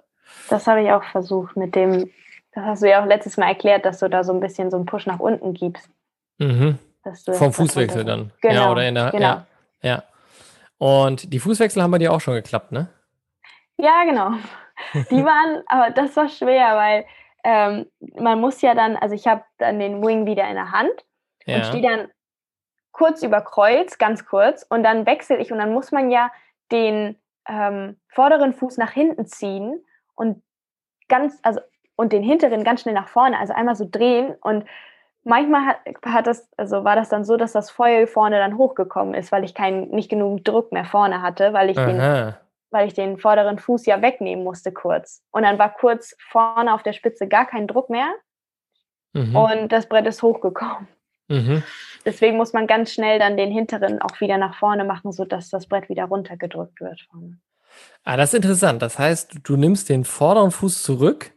Das 0.48 0.68
habe 0.68 0.84
ich 0.84 0.92
auch 0.92 1.02
versucht 1.02 1.56
mit 1.56 1.74
dem, 1.74 2.08
das 2.52 2.64
hast 2.64 2.82
du 2.84 2.88
ja 2.88 3.02
auch 3.02 3.06
letztes 3.06 3.36
Mal 3.36 3.48
erklärt, 3.48 3.84
dass 3.84 3.98
du 3.98 4.08
da 4.08 4.22
so 4.22 4.32
ein 4.32 4.38
bisschen 4.38 4.70
so 4.70 4.76
einen 4.76 4.86
Push 4.86 5.06
nach 5.06 5.18
unten 5.18 5.54
gibst. 5.54 5.90
Mhm. 6.38 6.78
Vom 7.32 7.52
Fußwechsel 7.52 8.04
dann. 8.04 8.30
Genau. 8.42 8.54
Ja, 8.54 8.70
oder 8.70 8.86
in 8.86 8.94
der, 8.94 9.10
genau. 9.10 9.26
ja, 9.26 9.46
ja. 9.82 10.04
Und 10.78 11.32
die 11.32 11.40
Fußwechsel 11.40 11.82
haben 11.82 11.90
bei 11.90 11.98
dir 11.98 12.12
auch 12.12 12.20
schon 12.20 12.34
geklappt, 12.34 12.70
ne? 12.70 12.86
Ja, 13.76 14.04
genau. 14.04 14.34
Die 15.10 15.24
waren, 15.24 15.64
aber 15.66 15.90
das 15.90 16.14
war 16.16 16.28
schwer, 16.28 16.76
weil 16.76 17.06
ähm, 17.42 17.86
man 18.14 18.40
muss 18.40 18.62
ja 18.62 18.76
dann, 18.76 18.94
also 18.94 19.16
ich 19.16 19.26
habe 19.26 19.42
dann 19.58 19.80
den 19.80 20.00
Wing 20.00 20.26
wieder 20.26 20.48
in 20.48 20.54
der 20.54 20.70
Hand 20.70 20.92
ja. 21.44 21.56
und 21.56 21.66
stehe 21.66 21.82
dann 21.82 22.08
kurz 22.92 23.22
über 23.22 23.40
Kreuz, 23.40 23.98
ganz 23.98 24.26
kurz, 24.26 24.64
und 24.68 24.82
dann 24.82 25.06
wechsle 25.06 25.38
ich 25.38 25.52
und 25.52 25.58
dann 25.58 25.72
muss 25.72 25.92
man 25.92 26.10
ja 26.10 26.30
den 26.72 27.16
ähm, 27.48 27.96
vorderen 28.08 28.52
Fuß 28.52 28.76
nach 28.78 28.90
hinten 28.90 29.26
ziehen 29.26 29.84
und 30.14 30.42
ganz, 31.08 31.38
also 31.42 31.60
und 31.96 32.12
den 32.12 32.22
hinteren 32.22 32.64
ganz 32.64 32.82
schnell 32.82 32.94
nach 32.94 33.08
vorne, 33.08 33.38
also 33.38 33.52
einmal 33.52 33.76
so 33.76 33.86
drehen 33.88 34.34
und 34.40 34.64
manchmal 35.24 35.66
hat, 35.66 35.76
hat 36.04 36.26
das, 36.26 36.48
also 36.56 36.84
war 36.84 36.96
das 36.96 37.08
dann 37.08 37.24
so, 37.24 37.36
dass 37.36 37.52
das 37.52 37.70
Foil 37.70 38.06
vorne 38.06 38.38
dann 38.38 38.56
hochgekommen 38.56 39.14
ist, 39.14 39.32
weil 39.32 39.44
ich 39.44 39.54
keinen, 39.54 39.90
nicht 39.90 40.08
genug 40.08 40.44
Druck 40.44 40.72
mehr 40.72 40.84
vorne 40.84 41.22
hatte, 41.22 41.52
weil 41.52 41.70
ich 41.70 41.76
den, 41.76 42.34
weil 42.70 42.86
ich 42.86 42.94
den 42.94 43.18
vorderen 43.18 43.58
Fuß 43.58 43.86
ja 43.86 44.00
wegnehmen 44.00 44.44
musste 44.44 44.72
kurz. 44.72 45.22
Und 45.30 45.42
dann 45.42 45.58
war 45.58 45.74
kurz 45.74 46.16
vorne 46.18 46.72
auf 46.72 46.82
der 46.82 46.92
Spitze 46.92 47.28
gar 47.28 47.46
kein 47.46 47.66
Druck 47.66 47.90
mehr 47.90 48.08
mhm. 49.12 49.36
und 49.36 49.68
das 49.72 49.86
Brett 49.86 50.06
ist 50.06 50.22
hochgekommen. 50.22 50.88
Mhm. 51.30 51.62
Deswegen 52.04 52.36
muss 52.36 52.52
man 52.52 52.66
ganz 52.66 52.92
schnell 52.92 53.18
dann 53.18 53.36
den 53.36 53.50
hinteren 53.50 54.00
auch 54.02 54.20
wieder 54.20 54.38
nach 54.38 54.56
vorne 54.58 54.84
machen, 54.84 55.12
sodass 55.12 55.50
das 55.50 55.66
Brett 55.66 55.88
wieder 55.88 56.06
runtergedrückt 56.06 56.80
wird. 56.80 57.06
Ah, 58.04 58.16
das 58.16 58.32
ist 58.32 58.38
interessant. 58.38 58.82
Das 58.82 58.98
heißt, 58.98 59.40
du 59.42 59.56
nimmst 59.56 59.88
den 59.88 60.04
vorderen 60.04 60.50
Fuß 60.50 60.82
zurück, 60.82 61.32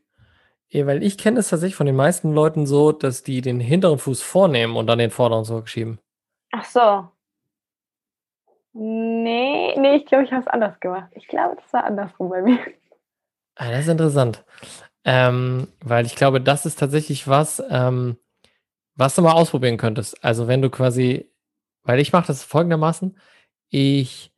weil 0.74 1.04
ich 1.04 1.18
kenne 1.18 1.40
es 1.40 1.50
tatsächlich 1.50 1.76
von 1.76 1.86
den 1.86 1.96
meisten 1.96 2.34
Leuten 2.34 2.66
so, 2.66 2.92
dass 2.92 3.24
die 3.24 3.42
den 3.42 3.60
hinteren 3.60 4.00
Fuß 4.00 4.22
vornehmen 4.22 4.76
und 4.76 4.88
dann 4.88 5.00
den 5.00 5.12
vorderen 5.12 5.46
zurückschieben. 5.46 6.00
Ach 6.52 6.66
so. 6.66 7.08
Nee, 8.74 9.76
nee, 9.78 9.98
ich 9.98 10.06
glaube, 10.08 10.24
ich 10.24 10.32
habe 10.32 10.42
es 10.42 10.48
anders 10.48 10.80
gemacht. 10.80 11.12
Ich 11.12 11.28
glaube, 11.28 11.58
das 11.58 11.74
war 11.74 11.84
andersrum 11.84 12.30
bei 12.30 12.42
mir. 12.42 12.60
Ah, 13.56 13.70
das 13.70 13.82
ist 13.82 13.90
interessant. 13.90 14.44
Ähm, 15.06 15.68
weil 15.84 16.08
ich 16.08 16.16
glaube, 16.16 16.42
das 16.42 16.66
ist 16.66 16.80
tatsächlich 16.80 17.28
was, 17.28 17.62
ähm, 17.70 18.18
was 18.96 19.16
du 19.16 19.22
mal 19.22 19.34
ausprobieren 19.34 19.78
könntest. 19.78 20.24
Also 20.24 20.48
wenn 20.48 20.62
du 20.62 20.70
quasi, 20.70 21.30
weil 21.84 22.00
ich 22.00 22.14
mache 22.14 22.28
das 22.28 22.44
folgendermaßen, 22.44 23.18
ich 23.70 24.32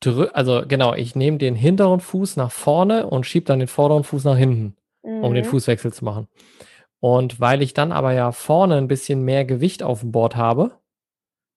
drücke, 0.00 0.34
also 0.34 0.64
genau, 0.66 0.94
ich 0.94 1.16
nehme 1.16 1.38
den 1.38 1.54
hinteren 1.54 2.00
Fuß 2.00 2.36
nach 2.36 2.52
vorne 2.52 3.06
und 3.06 3.26
schiebe 3.26 3.46
dann 3.46 3.58
den 3.58 3.68
vorderen 3.68 4.04
Fuß 4.04 4.24
nach 4.24 4.36
hinten, 4.36 4.76
mhm. 5.02 5.24
um 5.24 5.34
den 5.34 5.44
mhm. 5.44 5.50
Fußwechsel 5.50 5.92
zu 5.92 6.04
machen. 6.04 6.28
Und 7.00 7.40
weil 7.40 7.62
ich 7.62 7.74
dann 7.74 7.92
aber 7.92 8.12
ja 8.12 8.32
vorne 8.32 8.76
ein 8.76 8.88
bisschen 8.88 9.22
mehr 9.22 9.44
Gewicht 9.44 9.82
auf 9.82 10.00
dem 10.00 10.12
Board 10.12 10.36
habe, 10.36 10.78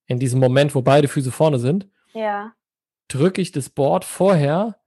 in 0.06 0.20
diesem 0.20 0.40
Moment, 0.40 0.76
wo 0.76 0.82
beide 0.82 1.08
Füße 1.08 1.32
vorne 1.32 1.58
sind, 1.58 1.88
ja. 2.14 2.54
drücke 3.08 3.42
ich 3.42 3.52
das 3.52 3.70
Board 3.70 4.04
vorher 4.06 4.81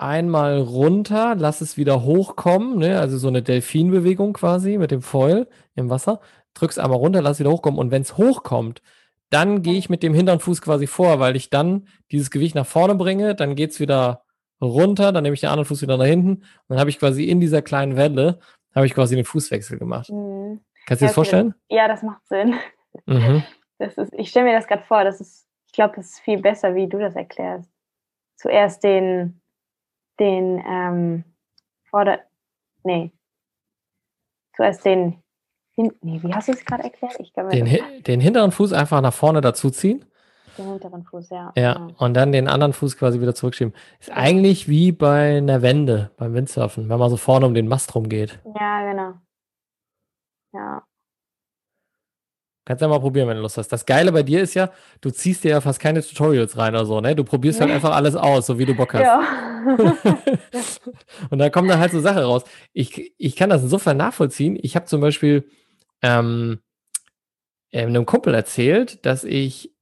einmal 0.00 0.58
runter, 0.58 1.34
lass 1.36 1.60
es 1.60 1.76
wieder 1.76 2.02
hochkommen, 2.02 2.78
ne? 2.78 2.98
also 2.98 3.18
so 3.18 3.28
eine 3.28 3.42
Delfinbewegung 3.42 4.32
quasi 4.32 4.78
mit 4.78 4.90
dem 4.90 5.02
Foil 5.02 5.46
im 5.74 5.90
Wasser. 5.90 6.20
Drück's 6.54 6.78
einmal 6.78 6.98
runter, 6.98 7.22
lass 7.22 7.34
es 7.34 7.40
wieder 7.40 7.50
hochkommen 7.50 7.78
und 7.78 7.90
wenn 7.90 8.02
es 8.02 8.16
hochkommt, 8.16 8.82
dann 9.28 9.62
gehe 9.62 9.74
ich 9.74 9.90
mit 9.90 10.02
dem 10.02 10.14
hinteren 10.14 10.40
Fuß 10.40 10.62
quasi 10.62 10.86
vor, 10.86 11.20
weil 11.20 11.36
ich 11.36 11.50
dann 11.50 11.86
dieses 12.10 12.30
Gewicht 12.30 12.54
nach 12.54 12.66
vorne 12.66 12.94
bringe, 12.94 13.34
dann 13.34 13.54
geht 13.54 13.70
es 13.70 13.80
wieder 13.80 14.24
runter, 14.60 15.12
dann 15.12 15.22
nehme 15.22 15.34
ich 15.34 15.40
den 15.40 15.50
anderen 15.50 15.66
Fuß 15.66 15.82
wieder 15.82 15.96
nach 15.96 16.06
hinten 16.06 16.30
und 16.30 16.44
dann 16.68 16.80
habe 16.80 16.90
ich 16.90 16.98
quasi 16.98 17.24
in 17.24 17.40
dieser 17.40 17.62
kleinen 17.62 17.96
Welle, 17.96 18.40
habe 18.74 18.86
ich 18.86 18.94
quasi 18.94 19.16
den 19.16 19.24
Fußwechsel 19.24 19.78
gemacht. 19.78 20.10
Mhm. 20.10 20.60
Kannst 20.86 21.02
du 21.02 21.04
dir 21.04 21.08
das 21.08 21.14
vorstellen? 21.14 21.54
Ja, 21.68 21.86
das 21.88 22.02
macht 22.02 22.26
Sinn. 22.26 22.54
Mhm. 23.06 23.44
Das 23.78 23.96
ist, 23.96 24.12
ich 24.14 24.30
stelle 24.30 24.46
mir 24.46 24.54
das 24.54 24.66
gerade 24.66 24.82
vor, 24.82 25.04
das 25.04 25.20
ist, 25.20 25.46
ich 25.66 25.72
glaube, 25.72 25.94
das 25.96 26.06
ist 26.06 26.20
viel 26.20 26.40
besser, 26.40 26.74
wie 26.74 26.88
du 26.88 26.98
das 26.98 27.14
erklärst. 27.14 27.70
Zuerst 28.36 28.82
den 28.82 29.40
den 30.20 30.62
ähm, 30.64 31.24
Vorder... 31.88 32.20
Nee. 32.84 33.10
Zuerst 34.54 34.84
den... 34.84 35.22
Hin 35.72 35.92
nee, 36.02 36.20
wie 36.22 36.34
hast 36.34 36.48
du 36.48 36.52
es 36.52 36.64
gerade 36.64 36.82
erklärt? 36.82 37.18
Ich 37.20 37.32
glaube, 37.32 37.50
den, 37.50 37.66
den 38.02 38.20
hinteren 38.20 38.50
Fuß 38.52 38.72
einfach 38.72 39.00
nach 39.00 39.14
vorne 39.14 39.40
dazuziehen. 39.40 40.04
Den 40.58 40.66
hinteren 40.66 41.04
Fuß, 41.04 41.30
ja. 41.30 41.52
Ja, 41.56 41.74
genau. 41.74 41.94
und 41.98 42.14
dann 42.14 42.32
den 42.32 42.48
anderen 42.48 42.72
Fuß 42.72 42.96
quasi 42.98 43.20
wieder 43.20 43.34
zurückschieben. 43.34 43.72
Ist 44.00 44.10
eigentlich 44.10 44.68
wie 44.68 44.92
bei 44.92 45.38
einer 45.38 45.62
Wende, 45.62 46.10
beim 46.16 46.34
Windsurfen, 46.34 46.88
wenn 46.88 46.98
man 46.98 47.08
so 47.08 47.16
vorne 47.16 47.46
um 47.46 47.54
den 47.54 47.68
Mast 47.68 47.94
rumgeht. 47.94 48.40
Ja, 48.58 48.90
genau. 48.90 49.14
Ja. 50.52 50.82
Kannst 52.70 52.82
ja 52.82 52.86
mal 52.86 53.00
probieren, 53.00 53.26
wenn 53.26 53.34
du 53.36 53.42
Lust 53.42 53.58
hast. 53.58 53.66
Das 53.72 53.84
Geile 53.84 54.12
bei 54.12 54.22
dir 54.22 54.42
ist 54.42 54.54
ja, 54.54 54.70
du 55.00 55.10
ziehst 55.10 55.42
dir 55.42 55.50
ja 55.50 55.60
fast 55.60 55.80
keine 55.80 56.04
Tutorials 56.04 56.56
rein 56.56 56.72
oder 56.72 56.86
so, 56.86 57.00
ne? 57.00 57.16
Du 57.16 57.24
probierst 57.24 57.60
halt 57.60 57.72
einfach 57.72 57.92
alles 57.92 58.14
aus, 58.14 58.46
so 58.46 58.60
wie 58.60 58.64
du 58.64 58.76
Bock 58.76 58.94
hast. 58.94 59.02
Ja. 59.02 59.24
und 61.30 61.40
da 61.40 61.50
kommt 61.50 61.68
dann 61.68 61.80
halt 61.80 61.90
so 61.90 61.98
Sache 61.98 62.22
raus. 62.22 62.44
Ich, 62.72 63.12
ich 63.18 63.34
kann 63.34 63.50
das 63.50 63.64
insofern 63.64 63.96
nachvollziehen. 63.96 64.56
Ich 64.62 64.76
habe 64.76 64.86
zum 64.86 65.00
Beispiel 65.00 65.50
ähm, 66.00 66.60
einem 67.72 68.06
Kumpel 68.06 68.34
erzählt, 68.34 69.04
dass 69.04 69.24
ich, 69.24 69.74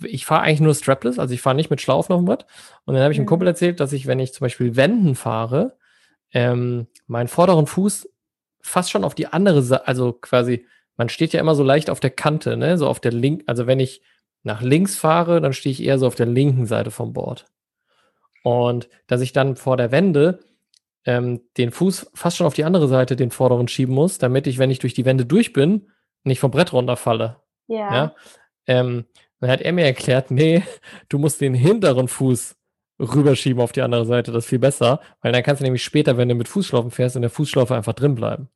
ich 0.00 0.24
fahre 0.24 0.42
eigentlich 0.42 0.60
nur 0.60 0.76
strapless, 0.76 1.18
also 1.18 1.34
ich 1.34 1.42
fahre 1.42 1.56
nicht 1.56 1.70
mit 1.70 1.80
Schlaufen 1.80 2.12
auf 2.12 2.20
dem 2.20 2.26
Brett. 2.26 2.46
Und 2.84 2.94
dann 2.94 3.02
habe 3.02 3.12
ich 3.12 3.18
einem 3.18 3.24
mhm. 3.24 3.30
Kumpel 3.30 3.48
erzählt, 3.48 3.80
dass 3.80 3.92
ich, 3.92 4.06
wenn 4.06 4.20
ich 4.20 4.32
zum 4.32 4.44
Beispiel 4.44 4.76
Wänden 4.76 5.16
fahre, 5.16 5.78
ähm, 6.32 6.86
meinen 7.08 7.26
vorderen 7.26 7.66
Fuß 7.66 8.08
fast 8.62 8.92
schon 8.92 9.02
auf 9.02 9.16
die 9.16 9.26
andere 9.26 9.62
Seite, 9.62 9.88
also 9.88 10.12
quasi 10.12 10.64
man 11.00 11.08
steht 11.08 11.32
ja 11.32 11.40
immer 11.40 11.54
so 11.54 11.62
leicht 11.62 11.88
auf 11.88 11.98
der 11.98 12.10
Kante, 12.10 12.58
ne? 12.58 12.76
So 12.76 12.86
auf 12.86 13.00
der 13.00 13.10
linken, 13.10 13.48
also 13.48 13.66
wenn 13.66 13.80
ich 13.80 14.02
nach 14.42 14.60
links 14.60 14.98
fahre, 14.98 15.40
dann 15.40 15.54
stehe 15.54 15.72
ich 15.72 15.82
eher 15.82 15.98
so 15.98 16.06
auf 16.06 16.14
der 16.14 16.26
linken 16.26 16.66
Seite 16.66 16.90
vom 16.90 17.14
Board. 17.14 17.46
Und 18.42 18.90
dass 19.06 19.22
ich 19.22 19.32
dann 19.32 19.56
vor 19.56 19.78
der 19.78 19.92
Wende 19.92 20.40
ähm, 21.06 21.40
den 21.56 21.70
Fuß 21.70 22.10
fast 22.12 22.36
schon 22.36 22.46
auf 22.46 22.52
die 22.52 22.64
andere 22.64 22.86
Seite, 22.86 23.16
den 23.16 23.30
vorderen, 23.30 23.66
schieben 23.66 23.94
muss, 23.94 24.18
damit 24.18 24.46
ich, 24.46 24.58
wenn 24.58 24.70
ich 24.70 24.78
durch 24.78 24.92
die 24.92 25.06
Wände 25.06 25.24
durch 25.24 25.54
bin, 25.54 25.90
nicht 26.22 26.38
vom 26.38 26.50
Brett 26.50 26.74
runterfalle. 26.74 27.38
Ja. 27.66 27.94
ja? 27.94 28.14
Ähm, 28.66 29.06
dann 29.40 29.50
hat 29.50 29.62
er 29.62 29.72
mir 29.72 29.86
erklärt, 29.86 30.30
nee, 30.30 30.62
du 31.08 31.18
musst 31.18 31.40
den 31.40 31.54
hinteren 31.54 32.08
Fuß 32.08 32.56
rüberschieben 32.98 33.62
auf 33.62 33.72
die 33.72 33.80
andere 33.80 34.04
Seite, 34.04 34.32
das 34.32 34.44
ist 34.44 34.50
viel 34.50 34.58
besser, 34.58 35.00
weil 35.22 35.32
dann 35.32 35.42
kannst 35.42 35.60
du 35.60 35.64
nämlich 35.64 35.82
später, 35.82 36.18
wenn 36.18 36.28
du 36.28 36.34
mit 36.34 36.48
Fußschlaufen 36.48 36.90
fährst, 36.90 37.16
in 37.16 37.22
der 37.22 37.30
Fußschlaufe 37.30 37.74
einfach 37.74 37.94
drin 37.94 38.14
bleiben. 38.14 38.50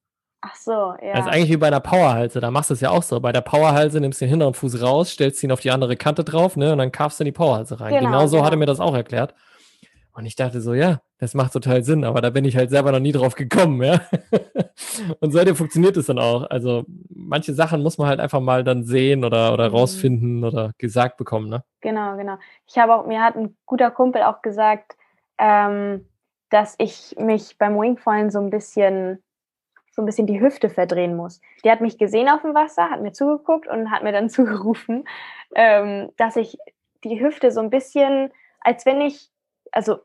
Ach 0.46 0.54
so, 0.56 0.94
ja. 1.00 1.14
Das 1.14 1.24
ist 1.24 1.32
eigentlich 1.32 1.50
wie 1.50 1.56
bei 1.56 1.68
einer 1.68 1.80
Powerhalse. 1.80 2.38
Da 2.38 2.50
machst 2.50 2.68
du 2.68 2.74
es 2.74 2.80
ja 2.82 2.90
auch 2.90 3.02
so. 3.02 3.18
Bei 3.18 3.32
der 3.32 3.40
Powerhalse 3.40 3.98
nimmst 3.98 4.20
du 4.20 4.26
den 4.26 4.30
hinteren 4.30 4.52
Fuß 4.52 4.82
raus, 4.82 5.10
stellst 5.10 5.42
ihn 5.42 5.50
auf 5.50 5.60
die 5.60 5.70
andere 5.70 5.96
Kante 5.96 6.22
drauf, 6.22 6.56
ne? 6.56 6.72
Und 6.72 6.78
dann 6.78 6.92
kaufst 6.92 7.18
du 7.18 7.24
in 7.24 7.26
die 7.26 7.32
Powerhalse 7.32 7.80
rein. 7.80 7.94
Genau, 7.94 8.10
genau 8.10 8.26
so 8.26 8.36
genau. 8.36 8.44
hat 8.44 8.52
er 8.52 8.58
mir 8.58 8.66
das 8.66 8.78
auch 8.78 8.94
erklärt. 8.94 9.34
Und 10.12 10.26
ich 10.26 10.36
dachte 10.36 10.60
so, 10.60 10.74
ja, 10.74 11.00
das 11.18 11.32
macht 11.32 11.54
total 11.54 11.82
Sinn, 11.82 12.04
aber 12.04 12.20
da 12.20 12.28
bin 12.28 12.44
ich 12.44 12.56
halt 12.56 12.68
selber 12.68 12.92
noch 12.92 13.00
nie 13.00 13.10
drauf 13.12 13.34
gekommen, 13.34 13.82
ja. 13.82 14.02
und 15.20 15.32
seitdem 15.32 15.56
funktioniert 15.56 15.96
es 15.96 16.06
dann 16.06 16.18
auch. 16.18 16.48
Also 16.50 16.84
manche 17.08 17.54
Sachen 17.54 17.82
muss 17.82 17.96
man 17.96 18.08
halt 18.08 18.20
einfach 18.20 18.40
mal 18.40 18.64
dann 18.64 18.84
sehen 18.84 19.24
oder, 19.24 19.54
oder 19.54 19.70
mhm. 19.70 19.74
rausfinden 19.74 20.44
oder 20.44 20.72
gesagt 20.76 21.16
bekommen, 21.16 21.48
ne? 21.48 21.64
Genau, 21.80 22.16
genau. 22.18 22.36
Ich 22.66 22.76
habe 22.76 22.94
auch, 22.94 23.06
mir 23.06 23.22
hat 23.22 23.34
ein 23.34 23.56
guter 23.64 23.90
Kumpel 23.90 24.22
auch 24.22 24.42
gesagt, 24.42 24.94
ähm, 25.38 26.06
dass 26.50 26.74
ich 26.78 27.16
mich 27.18 27.56
beim 27.56 27.80
Wingfallen 27.80 28.30
so 28.30 28.40
ein 28.40 28.50
bisschen 28.50 29.22
so 29.94 30.02
ein 30.02 30.06
bisschen 30.06 30.26
die 30.26 30.40
Hüfte 30.40 30.68
verdrehen 30.68 31.16
muss. 31.16 31.40
Die 31.64 31.70
hat 31.70 31.80
mich 31.80 31.98
gesehen 31.98 32.28
auf 32.28 32.42
dem 32.42 32.54
Wasser, 32.54 32.90
hat 32.90 33.00
mir 33.00 33.12
zugeguckt 33.12 33.66
und 33.68 33.90
hat 33.90 34.02
mir 34.02 34.12
dann 34.12 34.28
zugerufen, 34.30 35.04
ähm, 35.54 36.10
dass 36.16 36.36
ich 36.36 36.58
die 37.04 37.20
Hüfte 37.20 37.50
so 37.50 37.60
ein 37.60 37.70
bisschen, 37.70 38.32
als 38.60 38.86
wenn 38.86 39.00
ich, 39.00 39.30
also 39.72 39.98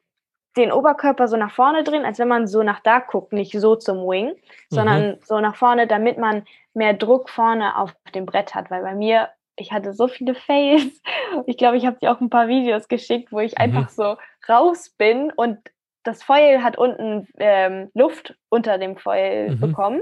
den 0.58 0.72
Oberkörper 0.72 1.28
so 1.28 1.38
nach 1.38 1.52
vorne 1.52 1.84
drehen, 1.84 2.06
als 2.06 2.20
wenn 2.20 2.28
man 2.28 2.48
so 2.48 2.64
nach 2.64 2.80
da 2.82 3.00
guckt, 3.00 3.34
nicht 3.34 3.58
so 3.58 3.76
zum 3.76 4.00
Wing, 4.00 4.34
sondern 4.70 5.12
mhm. 5.12 5.18
so 5.24 5.40
nach 5.40 5.56
vorne, 5.56 5.88
damit 5.88 6.18
man 6.18 6.46
mehr 6.74 6.94
Druck 6.94 7.30
vorne 7.30 7.78
auf 7.78 7.94
dem 8.14 8.26
Brett 8.26 8.56
hat, 8.56 8.70
weil 8.72 8.82
bei 8.82 8.96
mir 8.96 9.30
ich 9.60 9.72
hatte 9.72 9.94
so 9.94 10.08
viele 10.08 10.36
Fails. 10.36 11.02
Ich 11.46 11.58
glaube, 11.58 11.78
ich 11.78 11.86
habe 11.86 12.00
dir 12.00 12.12
auch 12.12 12.22
ein 12.22 12.32
paar 12.32 12.48
Videos 12.48 12.88
geschickt, 12.88 13.32
wo 13.32 13.40
ich 13.40 13.52
mhm. 13.52 13.58
einfach 13.60 13.90
so 13.90 14.18
raus 14.48 14.90
bin 14.98 15.32
und 15.36 15.60
das 16.04 16.24
Foil 16.24 16.64
hat 16.64 16.78
unten 16.78 17.28
ähm, 17.38 17.90
Luft 17.94 18.36
unter 18.50 18.78
dem 18.78 18.98
Foil 18.98 19.52
mhm. 19.52 19.60
bekommen 19.60 20.02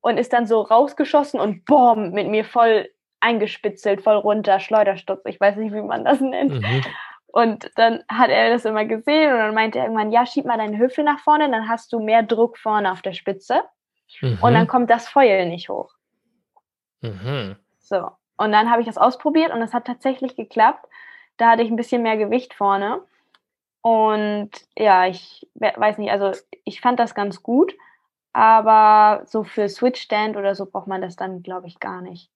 und 0.00 0.18
ist 0.18 0.32
dann 0.32 0.46
so 0.46 0.60
rausgeschossen 0.60 1.40
und 1.40 1.64
boom, 1.64 2.10
mit 2.12 2.28
mir 2.28 2.44
voll 2.44 2.88
eingespitzelt, 3.20 4.02
voll 4.02 4.16
runter, 4.16 4.60
Schleudersturz, 4.60 5.20
ich 5.26 5.40
weiß 5.40 5.56
nicht, 5.56 5.74
wie 5.74 5.82
man 5.82 6.04
das 6.04 6.20
nennt. 6.20 6.60
Mhm. 6.60 6.84
Und 7.26 7.70
dann 7.76 8.02
hat 8.08 8.30
er 8.30 8.50
das 8.50 8.64
immer 8.64 8.84
gesehen 8.84 9.32
und 9.32 9.38
dann 9.38 9.54
meinte 9.54 9.78
er 9.78 9.84
irgendwann, 9.84 10.10
ja, 10.10 10.26
schieb 10.26 10.46
mal 10.46 10.58
deine 10.58 10.78
Hüfte 10.78 11.04
nach 11.04 11.20
vorne, 11.20 11.48
dann 11.50 11.68
hast 11.68 11.92
du 11.92 12.00
mehr 12.00 12.22
Druck 12.22 12.58
vorne 12.58 12.90
auf 12.90 13.02
der 13.02 13.12
Spitze 13.12 13.62
mhm. 14.20 14.38
und 14.40 14.54
dann 14.54 14.66
kommt 14.66 14.90
das 14.90 15.08
Foil 15.08 15.46
nicht 15.46 15.68
hoch. 15.68 15.92
Mhm. 17.02 17.56
So, 17.78 18.08
und 18.36 18.52
dann 18.52 18.70
habe 18.70 18.80
ich 18.80 18.86
das 18.86 18.98
ausprobiert 18.98 19.52
und 19.52 19.62
es 19.62 19.72
hat 19.72 19.86
tatsächlich 19.86 20.34
geklappt. 20.34 20.86
Da 21.36 21.50
hatte 21.50 21.62
ich 21.62 21.70
ein 21.70 21.76
bisschen 21.76 22.02
mehr 22.02 22.16
Gewicht 22.16 22.52
vorne 22.54 23.02
und 23.82 24.50
ja, 24.76 25.06
ich 25.06 25.48
weiß 25.54 25.98
nicht, 25.98 26.10
also 26.10 26.32
ich 26.64 26.80
fand 26.80 27.00
das 27.00 27.14
ganz 27.14 27.42
gut, 27.42 27.74
aber 28.32 29.24
so 29.26 29.44
für 29.44 29.68
Switch-Stand 29.68 30.36
oder 30.36 30.54
so 30.54 30.66
braucht 30.66 30.86
man 30.86 31.02
das 31.02 31.16
dann, 31.16 31.42
glaube 31.42 31.66
ich, 31.66 31.80
gar 31.80 32.00
nicht. 32.02 32.30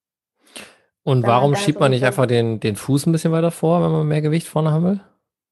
Und 1.03 1.21
dann 1.21 1.31
warum 1.31 1.55
schiebt 1.55 1.79
man 1.79 1.91
nicht 1.91 2.03
einfach 2.03 2.25
den, 2.25 2.59
den 2.59 2.75
Fuß 2.75 3.05
ein 3.05 3.11
bisschen 3.11 3.31
weiter 3.31 3.51
vor, 3.51 3.83
wenn 3.83 3.91
man 3.91 4.07
mehr 4.07 4.21
Gewicht 4.21 4.47
vorne 4.47 4.71
haben 4.71 4.83
will? 4.83 4.99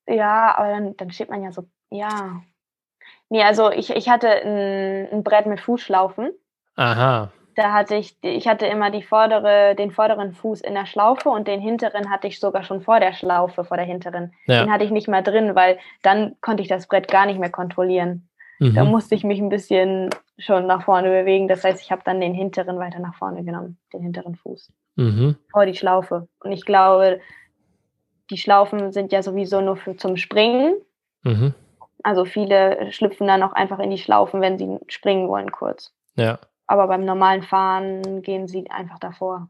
Ja, 0.08 0.58
aber 0.58 0.70
dann, 0.70 0.98
dann 0.98 1.12
schiebt 1.12 1.30
man 1.30 1.44
ja 1.44 1.52
so, 1.52 1.64
ja. 1.92 2.42
Nee, 3.30 3.44
also 3.44 3.72
ich, 3.72 3.92
ich 3.92 4.10
hatte 4.10 4.30
ein, 4.30 5.10
ein 5.12 5.24
Brett 5.24 5.46
mit 5.46 5.60
Fußschlaufen. 5.60 6.32
Aha. 6.76 7.32
Da 7.56 7.72
hatte 7.74 7.96
ich, 7.96 8.18
ich 8.22 8.48
hatte 8.48 8.66
immer 8.66 8.90
die 8.90 9.04
vordere, 9.04 9.76
den 9.76 9.92
vorderen 9.92 10.34
Fuß 10.34 10.62
in 10.62 10.74
der 10.74 10.86
Schlaufe 10.86 11.30
und 11.30 11.48
den 11.48 11.62
hinteren 11.62 12.10
hatte 12.10 12.28
ich 12.28 12.40
sogar 12.40 12.64
schon 12.64 12.82
vor 12.82 13.00
der 13.00 13.14
Schlaufe, 13.14 13.64
vor 13.64 13.78
der 13.78 13.86
hinteren. 13.86 14.34
Ja. 14.48 14.64
Den 14.64 14.72
hatte 14.72 14.86
ich 14.86 14.92
nicht 14.92 15.08
mehr 15.08 15.22
drin, 15.22 15.54
weil 15.56 15.78
dann 16.02 16.36
konnte 16.42 16.64
ich 16.64 16.70
das 16.70 16.88
Brett 16.88 17.08
gar 17.08 17.26
nicht 17.26 17.40
mehr 17.40 17.52
kontrollieren. 17.52 18.28
Da 18.60 18.84
Mhm. 18.86 18.92
musste 18.92 19.14
ich 19.16 19.24
mich 19.24 19.40
ein 19.40 19.50
bisschen 19.50 20.10
schon 20.38 20.68
nach 20.68 20.84
vorne 20.86 21.10
bewegen. 21.10 21.48
Das 21.48 21.64
heißt, 21.64 21.82
ich 21.82 21.92
habe 21.92 22.02
dann 22.06 22.22
den 22.22 22.34
hinteren 22.34 22.80
weiter 22.80 23.00
nach 23.00 23.16
vorne 23.16 23.44
genommen, 23.44 23.78
den 23.92 24.02
hinteren 24.02 24.36
Fuß 24.36 24.72
Mhm. 24.96 25.36
vor 25.52 25.66
die 25.66 25.76
Schlaufe. 25.76 26.28
Und 26.40 26.52
ich 26.54 26.64
glaube, 26.66 27.20
die 28.30 28.38
Schlaufen 28.38 28.92
sind 28.94 29.12
ja 29.12 29.22
sowieso 29.22 29.60
nur 29.62 29.76
für 29.76 29.98
zum 29.98 30.16
Springen. 30.18 30.76
Mhm. 31.24 31.54
Also 32.04 32.26
viele 32.26 32.92
schlüpfen 32.92 33.28
dann 33.28 33.44
auch 33.44 33.54
einfach 33.54 33.80
in 33.80 33.90
die 33.90 33.98
Schlaufen, 33.98 34.40
wenn 34.42 34.58
sie 34.58 34.78
springen 34.88 35.28
wollen 35.28 35.52
kurz. 35.52 35.94
Ja. 36.16 36.40
Aber 36.68 36.88
beim 36.88 37.06
normalen 37.06 37.44
Fahren 37.44 38.22
gehen 38.22 38.48
sie 38.48 38.70
einfach 38.70 39.00
davor. 39.00 39.50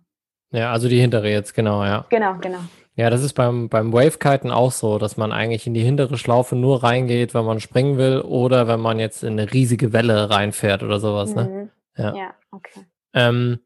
Ja, 0.51 0.71
also 0.71 0.87
die 0.87 0.99
hintere 0.99 1.29
jetzt, 1.29 1.53
genau, 1.53 1.83
ja. 1.83 2.05
Genau, 2.09 2.35
genau. 2.39 2.59
Ja, 2.95 3.09
das 3.09 3.23
ist 3.23 3.33
beim, 3.33 3.69
beim 3.69 3.91
Wavekiten 3.91 4.51
auch 4.51 4.71
so, 4.71 4.99
dass 4.99 5.17
man 5.17 5.31
eigentlich 5.31 5.65
in 5.65 5.73
die 5.73 5.81
hintere 5.81 6.15
Schlaufe 6.17 6.55
nur 6.55 6.83
reingeht, 6.83 7.33
wenn 7.33 7.45
man 7.45 7.59
springen 7.59 7.97
will 7.97 8.21
oder 8.21 8.67
wenn 8.67 8.79
man 8.79 8.99
jetzt 8.99 9.23
in 9.23 9.39
eine 9.39 9.51
riesige 9.51 9.93
Welle 9.93 10.29
reinfährt 10.29 10.83
oder 10.83 10.99
sowas, 10.99 11.33
ne? 11.33 11.45
Mhm. 11.45 11.69
Ja. 11.97 12.15
Ja, 12.15 12.33
okay. 12.51 12.85
Ähm, 13.13 13.59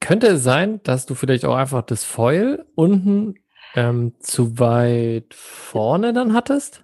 könnte 0.00 0.26
es 0.26 0.42
sein, 0.42 0.82
dass 0.82 1.06
du 1.06 1.14
vielleicht 1.14 1.44
auch 1.44 1.54
einfach 1.54 1.82
das 1.82 2.04
Foil 2.04 2.66
unten 2.74 3.36
ähm, 3.76 4.14
zu 4.18 4.58
weit 4.58 5.32
vorne 5.32 6.12
dann 6.12 6.34
hattest? 6.34 6.83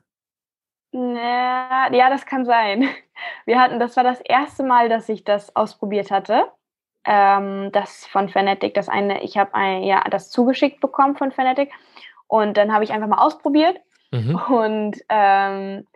Ja, 0.92 1.88
ja, 1.92 2.11
das 2.11 2.26
kann 2.26 2.44
sein. 2.44 2.88
Wir 3.46 3.61
hatten, 3.61 3.79
das 3.79 3.96
war 3.96 4.05
das 4.05 4.20
erste 4.20 4.62
Mal, 4.64 4.88
dass 4.88 5.09
ich 5.09 5.24
das 5.24 5.55
ausprobiert 5.55 6.11
hatte. 6.11 6.46
Ähm, 7.05 7.70
das 7.72 8.07
von 8.07 8.29
Fanatic, 8.29 8.74
das 8.74 8.88
eine, 8.88 9.22
ich 9.22 9.38
habe 9.38 9.55
ein, 9.55 9.83
ja, 9.85 10.03
das 10.11 10.31
zugeschickt 10.31 10.81
bekommen 10.81 11.16
von 11.16 11.33
Fanatic 11.33 11.70
und 12.26 12.57
dann 12.57 12.72
habe 12.72 12.85
ich 12.85 12.92
einfach 12.92 13.09
mal 13.09 13.24
ausprobiert 13.24 13.79
Mhm. 14.12 14.35
und 14.48 14.96
ähm, 15.09 15.87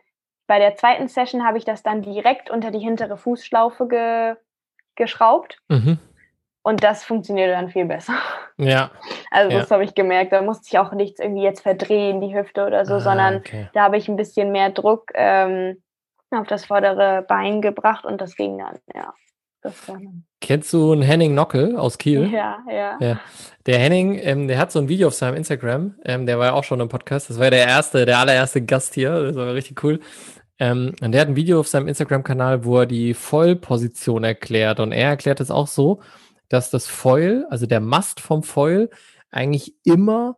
bei 0.47 0.59
der 0.61 0.77
zweiten 0.77 1.09
Session 1.09 1.45
habe 1.45 1.59
ich 1.59 1.65
das 1.65 1.83
dann 1.83 2.01
direkt 2.01 2.49
unter 2.49 2.71
die 2.71 2.79
hintere 2.79 3.17
Fußschlaufe 3.17 3.89
ge 3.89 4.37
geschraubt 4.95 5.59
Mhm. 5.69 5.99
Und 6.65 6.83
das 6.83 7.05
funktionierte 7.05 7.53
dann 7.53 7.69
viel 7.71 7.85
besser. 7.85 8.15
Ja. 8.57 8.91
Also 9.31 9.53
Ja. 9.53 9.61
das 9.61 9.71
habe 9.71 9.85
ich 9.85 9.95
gemerkt. 9.95 10.33
Da 10.33 10.43
musste 10.43 10.67
ich 10.69 10.79
auch 10.79 10.93
nichts 10.93 11.21
irgendwie 11.21 11.43
jetzt 11.45 11.61
verdrehen, 11.61 12.21
die 12.21 12.35
Hüfte 12.37 12.67
oder 12.67 12.85
so, 12.87 12.95
Ah, 12.95 13.01
sondern 13.01 13.37
okay. 13.37 13.69
da 13.75 13.83
habe 13.85 13.97
ich 13.97 14.09
ein 14.09 14.17
bisschen 14.17 14.51
mehr 14.51 14.71
Druck 14.71 15.13
ähm, 15.15 15.81
auf 16.33 16.47
das 16.49 16.67
vordere 16.67 17.23
Bein 17.29 17.63
gebracht 17.63 18.05
und 18.05 18.21
das 18.21 18.35
ging 18.35 18.59
dann, 18.59 18.79
ja. 18.95 19.15
Kennst 20.43 20.73
du 20.75 20.93
einen 20.93 21.01
Henning 21.03 21.35
Nockel 21.35 21.77
aus 21.79 21.97
Kiel? 21.97 22.29
Ja, 22.33 22.59
ja. 22.71 22.97
Ja. 23.01 23.21
Der 23.67 23.79
Henning, 23.79 24.19
ähm, 24.23 24.47
der 24.49 24.59
hat 24.59 24.71
so 24.73 24.79
ein 24.79 24.89
Video 24.89 25.09
auf 25.09 25.15
seinem 25.15 25.37
Instagram, 25.37 25.95
ähm, 26.05 26.27
der 26.27 26.39
war 26.39 26.47
ja 26.47 26.53
auch 26.53 26.65
schon 26.65 26.81
im 26.81 26.89
Podcast, 26.91 27.31
das 27.31 27.39
war 27.39 27.45
ja 27.47 27.51
der 27.51 27.67
erste, 27.67 28.05
der 28.05 28.19
allererste 28.19 28.61
Gast 28.63 28.93
hier, 28.95 29.23
das 29.23 29.37
war 29.37 29.55
richtig 29.55 29.83
cool. 29.83 30.01
Ähm, 30.59 30.95
und 31.03 31.13
der 31.13 31.23
hat 31.23 31.29
ein 31.29 31.37
Video 31.37 31.61
auf 31.61 31.67
seinem 31.69 31.89
Instagram-Kanal, 31.89 32.65
wo 32.65 32.81
er 32.81 32.87
die 32.87 33.15
Foil-Position 33.15 34.23
erklärt. 34.23 34.79
Und 34.81 34.93
er 34.93 35.09
erklärt 35.09 35.41
es 35.41 35.51
auch 35.51 35.67
so, 35.67 36.01
dass 36.49 36.71
das 36.71 36.87
Foil, 36.87 37.47
also 37.51 37.67
der 37.67 37.81
Mast 37.81 38.21
vom 38.21 38.43
Foil, 38.43 38.91
eigentlich 39.31 39.75
immer 39.85 40.37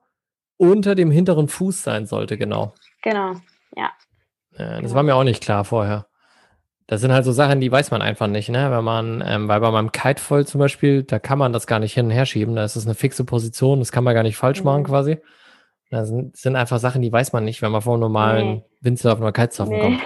unter 0.57 0.95
dem 0.95 1.11
hinteren 1.11 1.49
Fuß 1.49 1.83
sein 1.83 2.07
sollte, 2.07 2.39
genau. 2.39 2.73
Genau. 3.03 3.35
Ja, 3.77 3.91
das 4.59 4.81
Genau. 4.81 4.95
war 4.95 5.03
mir 5.03 5.15
auch 5.15 5.25
nicht 5.25 5.43
klar 5.43 5.65
vorher. 5.65 6.07
Das 6.87 7.01
sind 7.01 7.13
halt 7.13 7.25
so 7.25 7.33
Sachen, 7.33 7.61
die 7.61 7.71
weiß 7.71 7.91
man 7.91 8.01
einfach 8.01 8.27
nicht, 8.29 8.49
ne? 8.49 8.71
Wenn 8.71 8.85
man, 8.85 9.23
ähm, 9.27 9.49
weil 9.49 9.61
bei 9.61 9.71
meinem 9.71 9.91
Kitefoil 9.93 10.47
zum 10.47 10.61
Beispiel, 10.61 11.03
da 11.03 11.19
kann 11.19 11.39
man 11.39 11.53
das 11.53 11.67
gar 11.67 11.79
nicht 11.81 11.95
hin 11.95 12.07
und 12.07 12.13
her 12.13 12.27
schieben. 12.27 12.55
Da 12.55 12.65
ist 12.65 12.77
es 12.77 12.87
eine 12.87 12.95
fixe 12.95 13.25
Position, 13.25 13.81
das 13.81 13.91
kann 13.93 14.05
man 14.05 14.15
gar 14.15 14.23
nicht 14.23 14.37
falsch 14.37 14.63
machen 14.63 14.83
Mhm. 14.83 14.87
quasi. 14.87 15.19
Das 15.91 16.09
sind, 16.09 16.37
sind 16.37 16.57
einfach 16.57 16.79
Sachen, 16.79 17.03
die 17.03 17.13
weiß 17.13 17.33
man 17.33 17.45
nicht, 17.45 17.61
wenn 17.61 17.73
man 17.73 17.83
vom 17.83 18.01
normalen 18.01 18.47
Nee. 18.55 18.65
Windsurfen 18.81 19.23
oder 19.23 19.33
Kitesurfen 19.33 19.75
Nee. 19.75 19.81
kommt. 19.81 20.01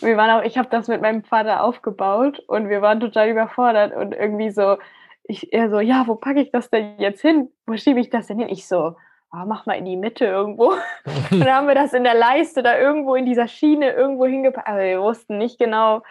Wir 0.00 0.16
waren 0.16 0.30
auch, 0.30 0.44
ich 0.44 0.56
habe 0.58 0.68
das 0.70 0.88
mit 0.88 1.00
meinem 1.02 1.22
Vater 1.22 1.62
aufgebaut 1.62 2.38
und 2.46 2.68
wir 2.68 2.82
waren 2.82 2.98
total 3.00 3.28
überfordert 3.28 3.94
und 3.94 4.12
irgendwie 4.12 4.50
so, 4.50 4.78
ich, 5.24 5.52
er 5.52 5.70
so, 5.70 5.80
ja, 5.80 6.04
wo 6.06 6.14
packe 6.14 6.40
ich 6.40 6.50
das 6.50 6.70
denn 6.70 6.98
jetzt 6.98 7.20
hin? 7.20 7.48
Wo 7.66 7.76
schiebe 7.76 8.00
ich 8.00 8.10
das 8.10 8.26
denn 8.26 8.38
hin? 8.38 8.48
Ich 8.48 8.66
so, 8.66 8.96
ah, 9.30 9.44
mach 9.46 9.66
mal 9.66 9.74
in 9.74 9.84
die 9.84 9.96
Mitte 9.96 10.24
irgendwo. 10.24 10.72
Und 11.30 11.40
dann 11.40 11.52
haben 11.52 11.68
wir 11.68 11.74
das 11.74 11.92
in 11.92 12.04
der 12.04 12.14
Leiste 12.14 12.62
da 12.62 12.78
irgendwo 12.78 13.14
in 13.14 13.26
dieser 13.26 13.48
Schiene 13.48 13.92
irgendwo 13.92 14.26
hingepackt. 14.26 14.68
Aber 14.68 14.80
wir 14.80 15.00
wussten 15.00 15.38
nicht 15.38 15.58
genau. 15.58 16.02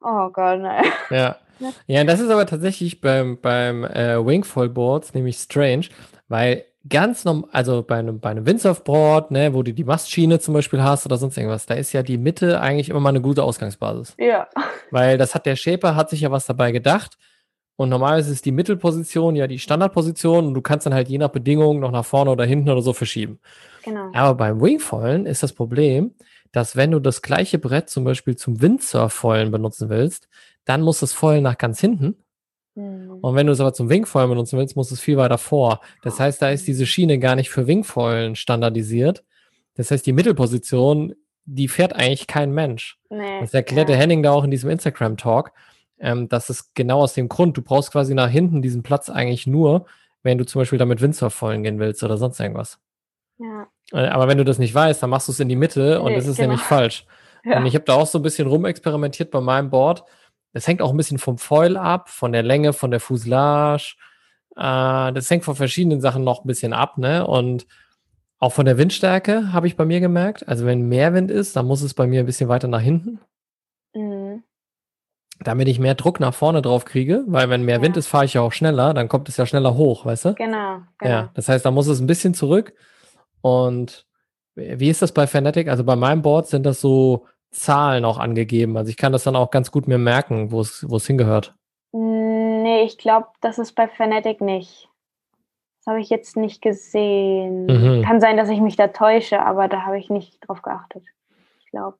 Oh 0.00 0.28
Gott, 0.30 0.60
nein. 0.60 0.84
Ja. 1.10 1.36
Ja. 1.88 2.04
Das 2.04 2.20
ist 2.20 2.30
aber 2.30 2.46
tatsächlich 2.46 3.00
beim, 3.00 3.40
beim 3.40 3.84
äh, 3.84 4.24
Wingfoil 4.24 4.68
Boards 4.68 5.12
nämlich 5.12 5.38
strange, 5.38 5.86
weil 6.28 6.64
ganz 6.88 7.24
normal, 7.24 7.50
also 7.52 7.82
bei 7.82 7.96
einem, 7.96 8.20
bei 8.20 8.30
einem 8.30 8.46
Windsurfboard, 8.46 9.32
ne, 9.32 9.52
wo 9.54 9.64
du 9.64 9.74
die 9.74 9.82
Mastschiene 9.82 10.38
zum 10.38 10.54
Beispiel 10.54 10.82
hast 10.82 11.04
oder 11.04 11.16
sonst 11.16 11.36
irgendwas, 11.36 11.66
da 11.66 11.74
ist 11.74 11.92
ja 11.92 12.04
die 12.04 12.16
Mitte 12.16 12.60
eigentlich 12.60 12.90
immer 12.90 13.00
mal 13.00 13.08
eine 13.08 13.20
gute 13.20 13.42
Ausgangsbasis. 13.42 14.14
Ja. 14.18 14.46
Weil 14.92 15.18
das 15.18 15.34
hat 15.34 15.46
der 15.46 15.56
Shaper, 15.56 15.96
hat 15.96 16.10
sich 16.10 16.20
ja 16.20 16.30
was 16.30 16.46
dabei 16.46 16.70
gedacht. 16.70 17.18
Und 17.78 17.90
normalerweise 17.90 18.32
ist 18.32 18.44
die 18.44 18.50
Mittelposition 18.50 19.36
ja 19.36 19.46
die 19.46 19.60
Standardposition 19.60 20.48
und 20.48 20.54
du 20.54 20.60
kannst 20.60 20.84
dann 20.84 20.94
halt 20.94 21.08
je 21.08 21.16
nach 21.16 21.28
Bedingung 21.28 21.78
noch 21.78 21.92
nach 21.92 22.04
vorne 22.04 22.32
oder 22.32 22.44
hinten 22.44 22.68
oder 22.68 22.82
so 22.82 22.92
verschieben. 22.92 23.38
Genau. 23.84 24.10
Aber 24.14 24.34
beim 24.34 24.60
Wingfoilen 24.60 25.26
ist 25.26 25.44
das 25.44 25.52
Problem, 25.52 26.12
dass 26.50 26.74
wenn 26.74 26.90
du 26.90 26.98
das 26.98 27.22
gleiche 27.22 27.60
Brett 27.60 27.88
zum 27.88 28.02
Beispiel 28.02 28.34
zum 28.34 28.60
Windsurf-Foilen 28.60 29.52
benutzen 29.52 29.90
willst, 29.90 30.28
dann 30.64 30.82
muss 30.82 30.98
das 30.98 31.12
Foilen 31.12 31.44
nach 31.44 31.56
ganz 31.56 31.80
hinten. 31.80 32.16
Hm. 32.74 33.20
Und 33.20 33.36
wenn 33.36 33.46
du 33.46 33.52
es 33.52 33.60
aber 33.60 33.72
zum 33.72 33.88
Wingfoilen 33.88 34.30
benutzen 34.30 34.58
willst, 34.58 34.74
muss 34.74 34.90
es 34.90 34.98
viel 34.98 35.16
weiter 35.16 35.38
vor. 35.38 35.80
Das 36.02 36.18
heißt, 36.18 36.42
da 36.42 36.50
ist 36.50 36.66
diese 36.66 36.84
Schiene 36.84 37.20
gar 37.20 37.36
nicht 37.36 37.48
für 37.48 37.68
Wingfoilen 37.68 38.34
standardisiert. 38.34 39.22
Das 39.76 39.92
heißt, 39.92 40.04
die 40.04 40.12
Mittelposition, 40.12 41.14
die 41.44 41.68
fährt 41.68 41.92
eigentlich 41.92 42.26
kein 42.26 42.50
Mensch. 42.50 42.98
Nee. 43.08 43.38
Das 43.40 43.54
erklärte 43.54 43.92
ja. 43.92 43.98
Henning 43.98 44.24
da 44.24 44.32
auch 44.32 44.42
in 44.42 44.50
diesem 44.50 44.68
Instagram-Talk. 44.68 45.52
Ähm, 46.00 46.28
das 46.28 46.50
ist 46.50 46.74
genau 46.74 47.00
aus 47.00 47.14
dem 47.14 47.28
Grund. 47.28 47.56
Du 47.56 47.62
brauchst 47.62 47.92
quasi 47.92 48.14
nach 48.14 48.28
hinten 48.30 48.62
diesen 48.62 48.82
Platz 48.82 49.10
eigentlich 49.10 49.46
nur, 49.46 49.86
wenn 50.22 50.38
du 50.38 50.44
zum 50.46 50.60
Beispiel 50.60 50.78
damit 50.78 51.00
Windsurf-Foilen 51.00 51.62
gehen 51.62 51.78
willst 51.78 52.02
oder 52.02 52.16
sonst 52.16 52.38
irgendwas. 52.40 52.78
Ja. 53.38 53.66
Äh, 53.92 54.06
Aber 54.08 54.28
wenn 54.28 54.38
du 54.38 54.44
das 54.44 54.58
nicht 54.58 54.74
weißt, 54.74 55.02
dann 55.02 55.10
machst 55.10 55.28
du 55.28 55.32
es 55.32 55.40
in 55.40 55.48
die 55.48 55.56
Mitte 55.56 56.00
und 56.00 56.10
Nee, 56.10 56.16
das 56.16 56.26
ist 56.26 56.36
genau. 56.36 56.48
nämlich 56.50 56.64
falsch. 56.66 57.06
Ja. 57.44 57.58
Und 57.58 57.66
ich 57.66 57.74
habe 57.74 57.84
da 57.84 57.94
auch 57.94 58.06
so 58.06 58.18
ein 58.18 58.22
bisschen 58.22 58.48
rumexperimentiert 58.48 59.30
bei 59.30 59.40
meinem 59.40 59.70
Board. 59.70 60.02
Das 60.52 60.66
hängt 60.66 60.82
auch 60.82 60.90
ein 60.90 60.96
bisschen 60.96 61.18
vom 61.18 61.38
Foil 61.38 61.76
ab, 61.76 62.08
von 62.10 62.32
der 62.32 62.42
Länge, 62.42 62.72
von 62.72 62.90
der 62.90 62.98
Fuselage. 63.00 63.94
Äh, 64.56 65.12
das 65.12 65.30
hängt 65.30 65.44
von 65.44 65.54
verschiedenen 65.54 66.00
Sachen 66.00 66.24
noch 66.24 66.44
ein 66.44 66.48
bisschen 66.48 66.72
ab, 66.72 66.98
ne? 66.98 67.24
Und 67.26 67.66
auch 68.40 68.52
von 68.52 68.66
der 68.66 68.76
Windstärke 68.76 69.52
habe 69.52 69.68
ich 69.68 69.76
bei 69.76 69.84
mir 69.84 70.00
gemerkt. 70.00 70.46
Also 70.48 70.66
wenn 70.66 70.88
mehr 70.88 71.14
Wind 71.14 71.30
ist, 71.30 71.54
dann 71.54 71.66
muss 71.66 71.80
es 71.80 71.94
bei 71.94 72.06
mir 72.08 72.20
ein 72.20 72.26
bisschen 72.26 72.48
weiter 72.48 72.66
nach 72.68 72.80
hinten, 72.82 73.20
Mhm. 73.94 74.27
Damit 75.40 75.68
ich 75.68 75.78
mehr 75.78 75.94
Druck 75.94 76.20
nach 76.20 76.34
vorne 76.34 76.62
drauf 76.62 76.84
kriege, 76.84 77.24
weil 77.26 77.48
wenn 77.48 77.64
mehr 77.64 77.76
Ja. 77.76 77.82
Wind 77.82 77.96
ist, 77.96 78.08
fahre 78.08 78.24
ich 78.24 78.34
ja 78.34 78.40
auch 78.40 78.52
schneller, 78.52 78.94
dann 78.94 79.08
kommt 79.08 79.28
es 79.28 79.36
ja 79.36 79.46
schneller 79.46 79.76
hoch, 79.76 80.04
weißt 80.04 80.24
du? 80.26 80.34
Genau, 80.34 80.80
genau. 80.98 81.10
Ja, 81.10 81.30
das 81.34 81.48
heißt, 81.48 81.64
da 81.64 81.70
muss 81.70 81.86
es 81.86 82.00
ein 82.00 82.06
bisschen 82.06 82.34
zurück. 82.34 82.74
Und 83.40 84.06
wie 84.56 84.90
ist 84.90 85.02
das 85.02 85.12
bei 85.12 85.26
Fanatic? 85.26 85.68
Also 85.68 85.84
bei 85.84 85.96
meinem 85.96 86.22
Board 86.22 86.48
sind 86.48 86.66
das 86.66 86.80
so 86.80 87.26
Zahlen 87.50 88.04
auch 88.04 88.18
angegeben. 88.18 88.76
Also 88.76 88.90
ich 88.90 88.96
kann 88.96 89.12
das 89.12 89.24
dann 89.24 89.36
auch 89.36 89.50
ganz 89.50 89.70
gut 89.70 89.86
mir 89.88 89.98
merken, 89.98 90.50
wo 90.50 90.60
es 90.60 90.84
wo 90.88 90.96
es 90.96 91.06
hingehört. 91.06 91.54
Nee, 91.92 92.82
ich 92.82 92.98
glaube, 92.98 93.28
das 93.40 93.58
ist 93.58 93.72
bei 93.74 93.88
Fanatic 93.88 94.40
nicht. 94.40 94.88
Das 95.78 95.92
habe 95.92 96.00
ich 96.00 96.10
jetzt 96.10 96.36
nicht 96.36 96.60
gesehen. 96.60 97.66
Mhm. 97.66 98.02
Kann 98.02 98.20
sein, 98.20 98.36
dass 98.36 98.50
ich 98.50 98.60
mich 98.60 98.76
da 98.76 98.88
täusche, 98.88 99.40
aber 99.40 99.68
da 99.68 99.82
habe 99.86 99.98
ich 99.98 100.10
nicht 100.10 100.46
drauf 100.46 100.60
geachtet. 100.62 101.04
Ich 101.60 101.70
glaube. 101.70 101.96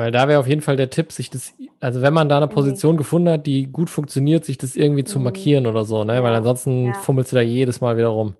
Weil 0.00 0.12
da 0.12 0.28
wäre 0.28 0.40
auf 0.40 0.46
jeden 0.46 0.62
Fall 0.62 0.76
der 0.76 0.88
Tipp, 0.88 1.12
sich 1.12 1.28
das, 1.28 1.52
also 1.78 2.00
wenn 2.00 2.14
man 2.14 2.30
da 2.30 2.38
eine 2.38 2.46
Mhm. 2.46 2.50
Position 2.52 2.96
gefunden 2.96 3.28
hat, 3.28 3.46
die 3.46 3.66
gut 3.66 3.90
funktioniert, 3.90 4.46
sich 4.46 4.56
das 4.56 4.74
irgendwie 4.74 5.04
zu 5.04 5.18
Mhm. 5.18 5.24
markieren 5.24 5.66
oder 5.66 5.84
so, 5.84 6.04
ne? 6.04 6.22
Weil 6.22 6.34
ansonsten 6.34 6.86
ja. 6.86 6.92
fummelst 6.94 7.32
du 7.32 7.36
da 7.36 7.42
jedes 7.42 7.82
Mal 7.82 7.98
wieder 7.98 8.08
rum. 8.08 8.34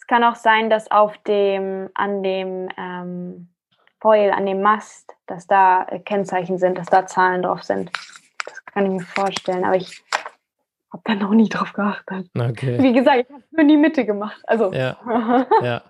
Es 0.00 0.06
kann 0.08 0.24
auch 0.24 0.34
sein, 0.34 0.68
dass 0.68 0.90
auf 0.90 1.16
dem, 1.18 1.90
an 1.94 2.24
dem 2.24 2.68
ähm, 2.76 3.48
Foil, 4.00 4.32
an 4.32 4.46
dem 4.46 4.62
Mast, 4.62 5.12
dass 5.28 5.46
da 5.46 5.86
äh, 5.88 6.00
Kennzeichen 6.00 6.58
sind, 6.58 6.76
dass 6.76 6.88
da 6.88 7.06
Zahlen 7.06 7.42
drauf 7.42 7.62
sind. 7.62 7.92
Das 8.44 8.64
kann 8.66 8.86
ich 8.86 8.90
mir 8.90 9.06
vorstellen, 9.06 9.64
aber 9.64 9.76
ich 9.76 10.02
habe 10.92 11.02
da 11.04 11.14
noch 11.14 11.30
nie 11.30 11.48
drauf 11.48 11.72
geachtet. 11.72 12.26
Okay. 12.36 12.82
Wie 12.82 12.92
gesagt, 12.92 13.18
ich 13.20 13.32
habe 13.32 13.44
nur 13.52 13.60
in 13.62 13.68
die 13.68 13.76
Mitte 13.76 14.04
gemacht. 14.04 14.42
Also. 14.48 14.72
Ja. 14.72 14.96
Ja. 15.62 15.82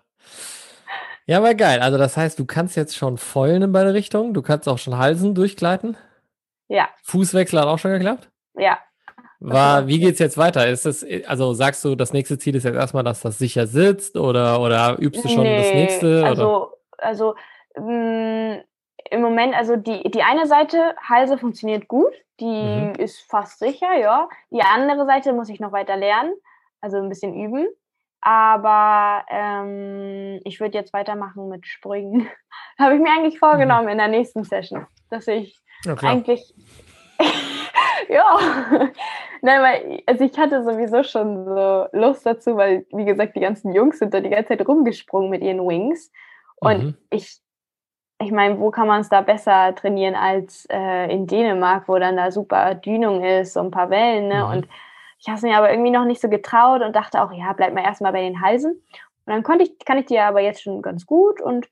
Ja, 1.27 1.39
aber 1.39 1.55
geil. 1.55 1.81
Also 1.81 1.99
das 1.99 2.17
heißt, 2.17 2.39
du 2.39 2.45
kannst 2.47 2.77
jetzt 2.77 2.97
schon 2.97 3.19
Foilen 3.19 3.63
in 3.63 3.73
beide 3.73 3.93
Richtungen. 3.95 4.33
Du 4.35 4.43
kannst 4.43 4.69
auch 4.69 4.79
schon 4.79 4.97
Halsen 4.97 5.35
durchgleiten. 5.35 5.97
ja, 6.69 6.89
Fußwechsel 7.05 7.61
hat 7.61 7.67
auch 7.69 7.79
schon 7.79 7.93
geklappt. 7.93 8.31
ja. 8.55 8.79
War, 9.39 9.87
wie 9.87 9.99
geht's 10.01 10.19
jetzt 10.19 10.39
weiter? 10.39 10.67
Ist 10.67 10.87
das, 10.87 11.05
also 11.27 11.53
sagst 11.53 11.85
du, 11.85 11.95
das 11.95 12.15
nächste 12.15 12.39
Ziel 12.39 12.55
ist 12.57 12.65
jetzt 12.65 12.75
erstmal, 12.75 13.05
dass 13.05 13.21
das 13.21 13.37
sicher 13.37 13.67
sitzt 13.67 14.17
oder, 14.17 14.61
oder 14.63 14.97
übst 14.99 15.23
du 15.23 15.29
schon 15.29 15.45
das 15.45 15.71
Nee, 15.71 15.75
nächste? 15.75 16.21
oder? 16.21 16.27
Also, 16.29 16.73
also 16.97 17.35
mh, 17.77 18.63
im 19.11 19.21
Moment, 19.21 19.55
also 19.55 19.77
die, 19.77 20.11
die 20.11 20.23
eine 20.23 20.47
Seite, 20.47 20.95
Halse 21.07 21.37
funktioniert 21.37 21.87
gut, 21.87 22.13
die 22.41 22.47
mhm. 22.47 22.95
ist 22.99 23.21
fast 23.31 23.59
sicher, 23.59 23.95
ja. 23.99 24.27
Die 24.51 24.63
andere 24.63 25.05
Seite 25.05 25.35
muss 25.35 25.51
ich 25.51 25.61
noch 25.61 25.71
weiter 25.73 25.99
lernen, 25.99 26.33
also 26.81 26.97
ein 26.97 27.11
bisschen 27.11 27.35
üben. 27.35 27.69
Aber 28.27 29.25
ähm, 29.31 30.41
ich 30.43 30.59
würde 30.59 30.77
jetzt 30.77 30.93
weitermachen 30.93 31.49
mit 31.49 31.65
Sprüngen. 31.65 32.29
Habe 32.79 32.97
ich 32.97 33.01
mir 33.01 33.13
eigentlich 33.17 33.39
vorgenommen 33.39 33.85
mhm. 33.85 33.91
in 33.91 33.99
der 33.99 34.09
nächsten 34.09 34.43
Session, 34.43 34.85
dass 35.11 35.29
ich 35.29 35.57
ja, 35.85 35.95
eigentlich 35.95 36.53
ja. 38.09 38.37
Nein, 39.43 39.63
weil 39.63 40.03
also 40.07 40.25
ich 40.25 40.37
hatte 40.37 40.65
sowieso 40.65 41.05
schon 41.05 41.45
so 41.45 41.87
Lust 41.93 42.27
dazu, 42.27 42.57
weil, 42.57 42.85
wie 42.91 43.05
gesagt, 43.05 43.37
die 43.37 43.41
ganzen 43.41 43.73
Jungs 43.73 44.01
sind 44.01 44.13
da 44.13 44.19
die 44.19 44.31
ganze 44.31 44.49
Zeit 44.49 44.67
rumgesprungen 44.67 45.31
mit 45.31 45.43
ihren 45.43 45.61
Wings. 45.61 46.11
Und 46.57 46.83
mhm. 46.83 46.97
ich, 47.11 47.39
ich 48.21 48.33
meine, 48.33 48.59
wo 48.59 48.73
kann 48.73 48.89
man 48.89 49.03
es 49.03 49.09
da 49.09 49.21
besser 49.21 49.73
trainieren 49.77 50.17
als 50.17 50.67
äh, 50.69 51.13
in 51.13 51.29
Dänemark, 51.29 51.87
wo 51.87 51.97
dann 51.97 52.17
da 52.17 52.33
super 52.33 52.75
Dünung 52.75 53.23
ist, 53.23 53.53
so 53.53 53.61
ein 53.61 53.71
paar 53.71 53.89
Wellen, 53.91 54.27
ne? 54.27 54.43
Mhm. 54.43 54.51
Und 54.51 54.69
ich 55.19 55.29
habe 55.29 55.37
es 55.37 55.43
mir 55.43 55.57
aber 55.57 55.71
irgendwie 55.71 55.91
noch 55.91 56.05
nicht 56.05 56.21
so 56.21 56.29
getraut 56.29 56.83
und 56.83 56.95
dachte 56.95 57.23
auch, 57.23 57.33
ja, 57.33 57.53
bleib 57.53 57.75
mal 57.75 57.85
erstmal 57.85 58.13
bei 58.13 58.21
den 58.21 58.41
Halsen. 58.41 58.73
Und 58.73 59.33
dann 59.33 59.43
konnte 59.43 59.65
ich, 59.65 59.79
kann 59.85 59.99
ich 59.99 60.07
die 60.07 60.19
aber 60.19 60.41
jetzt 60.41 60.63
schon 60.63 60.83
ganz 60.83 61.07
gut 61.07 61.41
und 61.41 61.69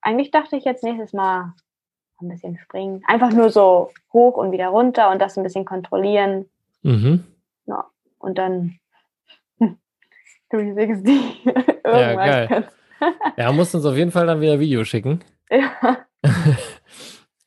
eigentlich 0.00 0.30
dachte 0.30 0.56
ich 0.56 0.64
jetzt 0.64 0.82
nächstes 0.82 1.12
Mal 1.12 1.54
ein 2.20 2.28
bisschen 2.28 2.58
springen. 2.58 3.02
Einfach 3.06 3.30
nur 3.32 3.50
so 3.50 3.90
hoch 4.12 4.36
und 4.36 4.52
wieder 4.52 4.68
runter 4.68 5.10
und 5.10 5.20
das 5.20 5.36
ein 5.36 5.44
bisschen 5.44 5.64
kontrollieren. 5.64 6.48
Mhm. 6.82 7.24
Ja, 7.66 7.86
und 8.18 8.38
dann 8.38 8.78
360 10.50 11.46
irgendwas. 11.46 11.84
Ja, 11.84 12.14
geil. 12.14 12.68
ja, 13.36 13.52
musst 13.52 13.74
uns 13.74 13.84
auf 13.84 13.96
jeden 13.96 14.10
Fall 14.10 14.26
dann 14.26 14.40
wieder 14.40 14.58
Video 14.58 14.84
schicken. 14.84 15.20
Ja. 15.50 16.06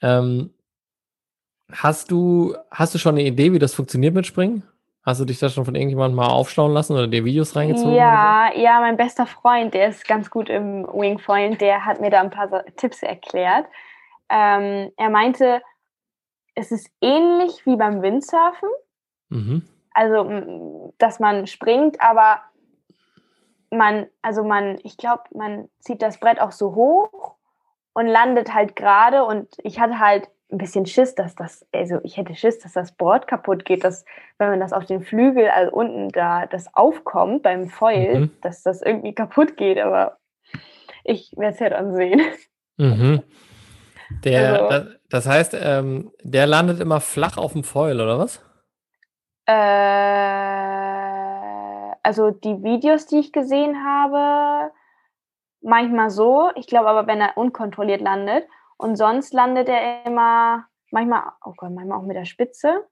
ähm, 0.01 0.53
hast 1.71 2.11
du, 2.11 2.55
hast 2.71 2.93
du 2.93 2.99
schon 2.99 3.15
eine 3.15 3.23
Idee, 3.23 3.51
wie 3.51 3.59
das 3.59 3.73
funktioniert 3.73 4.13
mit 4.13 4.25
Springen? 4.25 4.63
Hast 5.05 5.21
du 5.21 5.25
dich 5.25 5.37
da 5.37 5.49
schon 5.49 5.65
von 5.65 5.75
irgendjemandem 5.75 6.15
mal 6.15 6.29
aufschauen 6.29 6.73
lassen 6.73 6.93
oder 6.93 7.07
dir 7.07 7.23
Videos 7.23 7.55
reingezogen? 7.55 7.93
Ja, 7.93 8.49
so? 8.51 8.59
ja, 8.59 8.79
mein 8.79 8.97
bester 8.97 9.27
Freund, 9.27 9.75
der 9.75 9.89
ist 9.89 10.07
ganz 10.07 10.31
gut 10.31 10.49
im 10.49 10.87
Wingfoilen, 10.87 11.59
der 11.59 11.85
hat 11.85 12.01
mir 12.01 12.09
da 12.09 12.21
ein 12.21 12.31
paar 12.31 12.65
Tipps 12.75 13.03
erklärt. 13.03 13.67
Ähm, 14.29 14.91
er 14.97 15.09
meinte, 15.11 15.61
es 16.55 16.71
ist 16.71 16.89
ähnlich 17.01 17.63
wie 17.67 17.75
beim 17.75 18.01
Windsurfen. 18.01 18.69
Mhm. 19.29 19.61
Also, 19.91 20.93
dass 20.97 21.19
man 21.19 21.45
springt, 21.45 22.01
aber 22.01 22.41
man, 23.69 24.07
also 24.23 24.43
man, 24.43 24.79
ich 24.83 24.97
glaube, 24.97 25.23
man 25.35 25.69
zieht 25.79 26.01
das 26.01 26.19
Brett 26.19 26.41
auch 26.41 26.51
so 26.51 26.73
hoch 26.73 27.35
und 27.93 28.07
landet 28.07 28.53
halt 28.53 28.75
gerade 28.75 29.23
und 29.23 29.49
ich 29.63 29.79
hatte 29.79 29.99
halt 29.99 30.29
ein 30.51 30.57
bisschen 30.57 30.85
Schiss, 30.85 31.15
dass 31.15 31.35
das, 31.35 31.65
also 31.73 31.99
ich 32.03 32.17
hätte 32.17 32.35
Schiss, 32.35 32.59
dass 32.59 32.73
das 32.73 32.91
Board 32.91 33.27
kaputt 33.27 33.65
geht, 33.65 33.83
dass 33.83 34.05
wenn 34.37 34.49
man 34.49 34.59
das 34.59 34.73
auf 34.73 34.85
den 34.85 35.01
Flügel, 35.01 35.49
also 35.49 35.71
unten 35.71 36.09
da 36.09 36.45
das 36.45 36.73
aufkommt 36.73 37.43
beim 37.43 37.69
Foil, 37.69 38.19
mhm. 38.19 38.31
dass 38.41 38.61
das 38.63 38.81
irgendwie 38.81 39.13
kaputt 39.13 39.57
geht, 39.57 39.79
aber 39.79 40.17
ich 41.03 41.33
werde 41.35 41.53
es 41.53 41.59
ja 41.59 41.69
dann 41.69 41.93
sehen. 41.93 42.21
Mhm. 42.77 43.23
Der, 44.23 44.53
also, 44.53 44.69
das, 44.69 44.85
das, 45.09 45.27
heißt, 45.27 45.57
ähm, 45.59 46.11
der 46.21 46.45
landet 46.45 46.79
immer 46.79 47.01
flach 47.01 47.37
auf 47.37 47.53
dem 47.53 47.63
Foil, 47.63 47.99
oder 47.99 48.19
was? 48.19 48.43
Äh, 49.47 49.53
also 52.03 52.31
die 52.31 52.61
Videos, 52.63 53.07
die 53.07 53.19
ich 53.19 53.31
gesehen 53.31 53.83
habe, 53.83 54.71
manchmal 55.61 56.09
so. 56.09 56.51
Ich 56.55 56.67
glaube 56.67 56.87
aber, 56.89 57.07
wenn 57.07 57.19
er 57.19 57.37
unkontrolliert 57.37 58.01
landet. 58.01 58.47
Und 58.77 58.97
sonst 58.97 59.33
landet 59.33 59.69
er 59.69 60.05
immer, 60.05 60.65
manchmal, 60.91 61.23
oh 61.43 61.53
Gott, 61.55 61.71
manchmal 61.71 61.99
auch 61.99 62.05
mit 62.05 62.15
der 62.15 62.25
Spitze. 62.25 62.83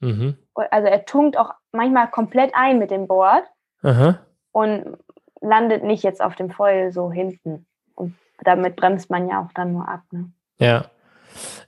Mhm. 0.00 0.36
Also 0.54 0.88
er 0.88 1.04
tunkt 1.04 1.36
auch 1.36 1.52
manchmal 1.72 2.10
komplett 2.10 2.52
ein 2.54 2.78
mit 2.78 2.90
dem 2.90 3.06
Board 3.06 3.44
Aha. 3.82 4.18
und 4.52 4.96
landet 5.40 5.84
nicht 5.84 6.02
jetzt 6.02 6.22
auf 6.22 6.34
dem 6.34 6.50
Foil 6.50 6.92
so 6.92 7.10
hinten. 7.10 7.66
Und 7.94 8.14
damit 8.40 8.76
bremst 8.76 9.10
man 9.10 9.28
ja 9.28 9.42
auch 9.42 9.52
dann 9.54 9.72
nur 9.72 9.88
ab. 9.88 10.02
Ne? 10.10 10.30
Ja. 10.58 10.86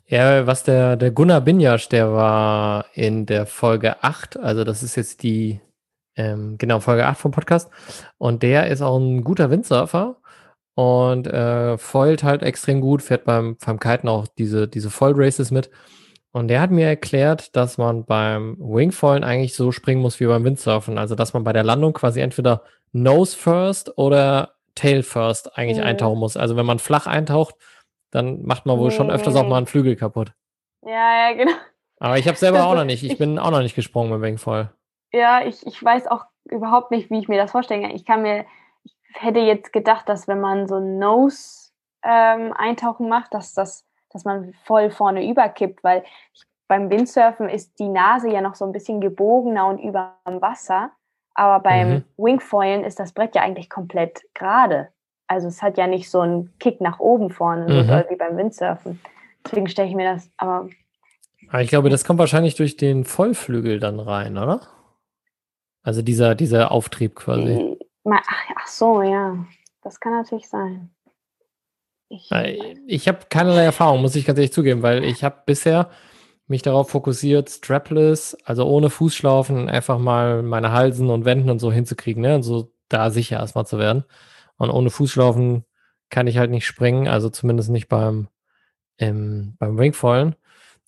Ja, 0.07 0.47
was 0.47 0.65
der, 0.65 0.97
der 0.97 1.11
Gunnar 1.11 1.43
Binjasch, 1.43 1.91
der 1.91 2.11
war 2.13 2.87
in 2.95 3.27
der 3.27 3.45
Folge 3.45 4.03
8, 4.03 4.39
also 4.39 4.65
das 4.65 4.83
ist 4.83 4.97
jetzt 4.97 5.23
die, 5.23 5.61
ähm, 6.17 6.57
genau, 6.57 6.81
Folge 6.81 7.05
8 7.05 7.19
vom 7.19 7.31
Podcast. 7.31 7.71
Und 8.17 8.43
der 8.43 8.69
ist 8.69 8.81
auch 8.81 8.99
ein 8.99 9.23
guter 9.23 9.51
Windsurfer 9.51 10.17
und 10.79 11.27
äh, 11.27 11.77
foilt 11.77 12.23
halt 12.23 12.45
extrem 12.45 12.81
gut, 12.81 13.03
fährt 13.03 13.25
beim, 13.25 13.57
beim 13.57 13.81
Kiten 13.81 14.07
auch 14.07 14.29
diese, 14.29 14.69
diese 14.69 14.91
Foil-Races 14.91 15.51
mit. 15.51 15.73
Und 16.31 16.47
der 16.47 16.61
hat 16.61 16.71
mir 16.71 16.87
erklärt, 16.87 17.57
dass 17.57 17.79
man 17.79 18.05
beim 18.05 18.57
Wingfoilen 18.61 19.25
eigentlich 19.25 19.57
so 19.57 19.73
springen 19.73 20.01
muss 20.01 20.21
wie 20.21 20.27
beim 20.27 20.45
Windsurfen. 20.45 20.97
Also, 20.97 21.17
dass 21.17 21.33
man 21.33 21.43
bei 21.43 21.53
der 21.53 21.65
Landung 21.65 21.95
quasi 21.95 22.21
entweder 22.21 22.63
Nose 22.93 23.37
first 23.37 23.99
oder 23.99 24.55
Tail 24.77 25.03
first 25.03 25.59
eigentlich 25.59 25.79
mhm. 25.79 25.85
eintauchen 25.85 26.21
muss. 26.21 26.37
Also, 26.37 26.55
wenn 26.55 26.67
man 26.67 26.79
flach 26.79 27.09
eintaucht, 27.09 27.57
dann 28.13 28.45
macht 28.45 28.65
man 28.65 28.79
wohl 28.79 28.91
nee, 28.91 28.95
schon 28.95 29.11
öfters 29.11 29.35
auch 29.35 29.49
mal 29.49 29.57
einen 29.57 29.67
Flügel 29.67 29.97
kaputt. 29.97 30.33
Ja, 30.87 31.31
ja, 31.31 31.33
genau. 31.33 31.57
Aber 31.99 32.19
ich 32.19 32.29
habe 32.29 32.39
selber 32.39 32.69
auch 32.69 32.77
noch 32.77 32.85
nicht. 32.85 33.03
Ich, 33.03 33.11
ich, 33.11 33.19
bin 33.19 33.41
auch 33.41 33.51
noch 33.51 33.63
nicht 33.63 33.75
gesprungen 33.75 34.13
mit 34.13 34.21
Wingfoil. 34.21 34.71
Ja, 35.13 35.45
ich, 35.45 35.67
ich 35.67 35.83
weiß 35.83 36.07
auch 36.07 36.27
überhaupt 36.45 36.93
nicht, 36.93 37.11
wie 37.11 37.19
ich 37.19 37.27
mir 37.27 37.37
das 37.37 37.51
vorstellen 37.51 37.83
kann. 37.83 37.91
Ich 37.91 38.05
kann 38.05 38.23
mir, 38.23 38.45
hätte 39.13 39.41
jetzt 39.41 39.73
gedacht, 39.73 40.09
dass 40.09 40.29
wenn 40.29 40.41
man 40.41 40.69
so 40.69 40.77
ein 40.77 40.99
Nose-Eintauchen 40.99 43.07
ähm, 43.07 43.11
macht, 43.11 43.35
dass 43.35 43.53
das, 43.55 43.85
dass 44.11 44.25
man 44.25 44.55
voll 44.65 44.91
vorne 44.91 45.29
überkippt, 45.29 45.85
weil 45.85 46.05
ich, 46.33 46.43
beim 46.69 46.91
Windsurfen 46.91 47.49
ist 47.49 47.79
die 47.79 47.89
Nase 47.89 48.31
ja 48.31 48.43
noch 48.43 48.55
so 48.55 48.67
ein 48.67 48.73
bisschen 48.73 49.01
gebogener 49.01 49.67
und 49.67 49.79
über 49.79 50.19
dem 50.27 50.43
Wasser. 50.43 50.91
Aber 51.35 51.63
beim 51.63 51.89
mhm. 51.89 52.05
Wingfoilen 52.17 52.85
ist 52.85 53.01
das 53.01 53.13
Brett 53.13 53.35
ja 53.35 53.43
eigentlich 53.43 53.71
komplett 53.71 54.23
gerade. 54.35 54.89
Also 55.29 55.49
es 55.49 55.63
hat 55.63 55.79
ja 55.79 55.87
nicht 55.87 56.11
so 56.11 56.21
einen 56.21 56.53
Kick 56.59 56.81
nach 56.81 56.99
oben 56.99 57.31
vorne, 57.31 57.73
mhm. 57.73 57.87
so 57.87 57.93
wie 58.11 58.17
beim 58.17 58.37
Windsurfen. 58.37 59.01
Deswegen 59.45 59.69
stelle 59.69 59.89
ich 59.89 59.95
mir 59.95 60.13
das, 60.13 60.31
aber. 60.37 60.69
Aber 61.49 61.63
ich 61.63 61.71
glaube, 61.71 61.89
das 61.89 62.05
kommt 62.05 62.19
wahrscheinlich 62.19 62.57
durch 62.57 62.77
den 62.77 63.05
Vollflügel 63.05 63.79
dann 63.79 64.01
rein, 64.01 64.37
oder? 64.37 64.61
Also 65.83 66.03
dieser, 66.03 66.35
dieser 66.35 66.71
Auftrieb 66.71 67.15
quasi. 67.15 67.79
Ach, 68.11 68.45
ach 68.57 68.67
so, 68.67 69.03
ja. 69.03 69.45
Das 69.83 70.01
kann 70.01 70.13
natürlich 70.13 70.49
sein. 70.49 70.91
Ich, 72.11 72.31
ich 72.87 73.09
habe 73.09 73.27
keinerlei 73.29 73.65
Erfahrung, 73.65 74.01
muss 74.01 74.17
ich 74.17 74.25
ganz 74.25 74.39
ehrlich 74.39 74.53
zugeben, 74.53 74.83
weil 74.83 75.05
ich 75.05 75.25
habe 75.25 75.43
bisher 75.45 75.91
mich 76.47 76.63
darauf 76.63 76.91
fokussiert, 76.91 77.51
strapless, 77.51 78.35
also 78.45 78.67
ohne 78.67 78.89
Fußschlaufen, 78.89 79.69
einfach 79.69 79.99
mal 79.99 80.43
meine 80.43 80.73
Halsen 80.73 81.11
und 81.11 81.27
Wänden 81.27 81.51
und 81.51 81.59
so 81.59 81.71
hinzukriegen, 81.71 82.23
ne? 82.23 82.35
Und 82.35 82.43
so 82.43 82.73
da 82.89 83.11
sicher 83.11 83.39
erstmal 83.39 83.67
zu 83.67 83.79
werden. 83.79 84.05
Und 84.57 84.71
ohne 84.71 84.89
Fußschlaufen 84.89 85.65
kann 86.09 86.27
ich 86.27 86.39
halt 86.39 86.51
nicht 86.51 86.67
springen, 86.67 87.07
also 87.07 87.29
zumindest 87.29 87.69
nicht 87.69 87.89
beim, 87.89 88.29
ähm, 88.99 89.57
beim 89.59 89.79
Wingfallen. 89.79 90.37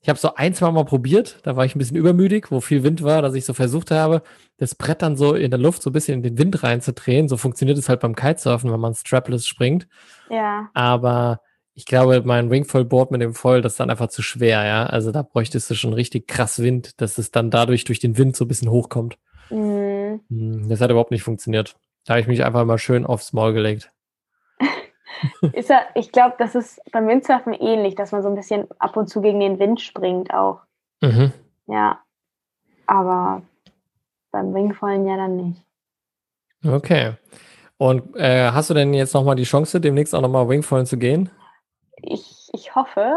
Ich 0.03 0.09
habe 0.09 0.19
so 0.19 0.35
ein, 0.35 0.55
zwei 0.55 0.71
Mal 0.71 0.85
probiert, 0.85 1.41
da 1.43 1.57
war 1.57 1.67
ich 1.67 1.75
ein 1.75 1.79
bisschen 1.79 1.97
übermüdig, 1.97 2.51
wo 2.51 2.61
viel 2.61 2.83
Wind 2.83 3.03
war, 3.03 3.21
dass 3.21 3.35
ich 3.35 3.45
so 3.45 3.53
versucht 3.53 3.91
habe, 3.91 4.23
das 4.57 4.75
Brett 4.75 5.03
dann 5.03 5.17
so 5.17 5.35
in 5.35 5.51
der 5.51 5.61
Luft 5.61 5.83
so 5.83 5.91
ein 5.91 5.93
bisschen 5.93 6.19
in 6.19 6.23
den 6.23 6.39
Wind 6.39 6.63
reinzudrehen. 6.63 7.29
So 7.29 7.37
funktioniert 7.37 7.77
es 7.77 7.89
halt 7.89 8.01
beim 8.01 8.15
Kitesurfen, 8.15 8.73
wenn 8.73 8.81
man 8.81 8.95
strapless 8.95 9.47
springt. 9.47 9.87
Ja. 10.31 10.71
Aber 10.73 11.41
ich 11.75 11.85
glaube, 11.85 12.23
mein 12.25 12.51
Wingfoil-Board 12.51 13.11
mit 13.11 13.21
dem 13.21 13.35
Foil, 13.35 13.61
das 13.61 13.75
ist 13.75 13.81
dann 13.81 13.91
einfach 13.91 14.09
zu 14.09 14.23
schwer, 14.23 14.65
ja. 14.65 14.87
Also 14.87 15.13
da 15.13 15.23
bräuchtest 15.23 15.71
du 15.71 15.75
schon 15.75 15.93
richtig 15.93 16.27
krass 16.27 16.61
Wind, 16.61 17.01
dass 17.01 17.19
es 17.19 17.31
dann 17.31 17.51
dadurch 17.51 17.85
durch 17.85 18.01
den 18.01 18.17
Wind 18.17 18.37
so 18.37 18.45
ein 18.47 18.49
bisschen 18.49 18.71
hochkommt. 18.71 19.19
Mhm. 19.51 20.21
Hm, 20.29 20.69
das 20.69 20.81
hat 20.81 20.91
überhaupt 20.91 21.11
nicht 21.11 21.23
funktioniert. 21.23 21.77
Da 22.05 22.15
habe 22.15 22.21
ich 22.23 22.27
mich 22.27 22.45
einfach 22.45 22.65
mal 22.65 22.79
schön 22.79 23.05
aufs 23.05 23.33
Maul 23.33 23.53
gelegt. 23.53 23.93
Ist 25.53 25.71
ja, 25.71 25.81
ich 25.95 26.13
glaube, 26.13 26.37
das 26.39 26.55
ist 26.55 26.81
beim 26.93 27.09
Windsurfen 27.09 27.53
ähnlich, 27.53 27.95
dass 27.95 28.13
man 28.13 28.23
so 28.23 28.29
ein 28.29 28.35
bisschen 28.35 28.67
ab 28.79 28.97
und 28.97 29.09
zu 29.09 29.21
gegen 29.21 29.41
den 29.41 29.59
Wind 29.59 29.81
springt 29.81 30.33
auch. 30.33 30.61
Mhm. 31.01 31.33
Ja. 31.67 32.01
Aber 32.87 33.43
beim 34.31 34.55
Wingfallen 34.55 35.07
ja 35.07 35.17
dann 35.17 35.37
nicht. 35.37 35.63
Okay. 36.65 37.15
Und 37.79 38.15
äh, 38.17 38.51
hast 38.51 38.71
du 38.71 38.75
denn 38.75 38.93
jetzt 38.93 39.15
nochmal 39.15 39.37
die 39.37 39.45
Chance, 39.45 39.81
demnächst 39.81 40.15
auch 40.15 40.21
nochmal 40.21 40.49
Wingfallen 40.49 40.87
zu 40.87 40.99
gehen? 40.99 41.31
Ich, 41.97 42.51
ich 42.53 42.75
hoffe. 42.75 43.17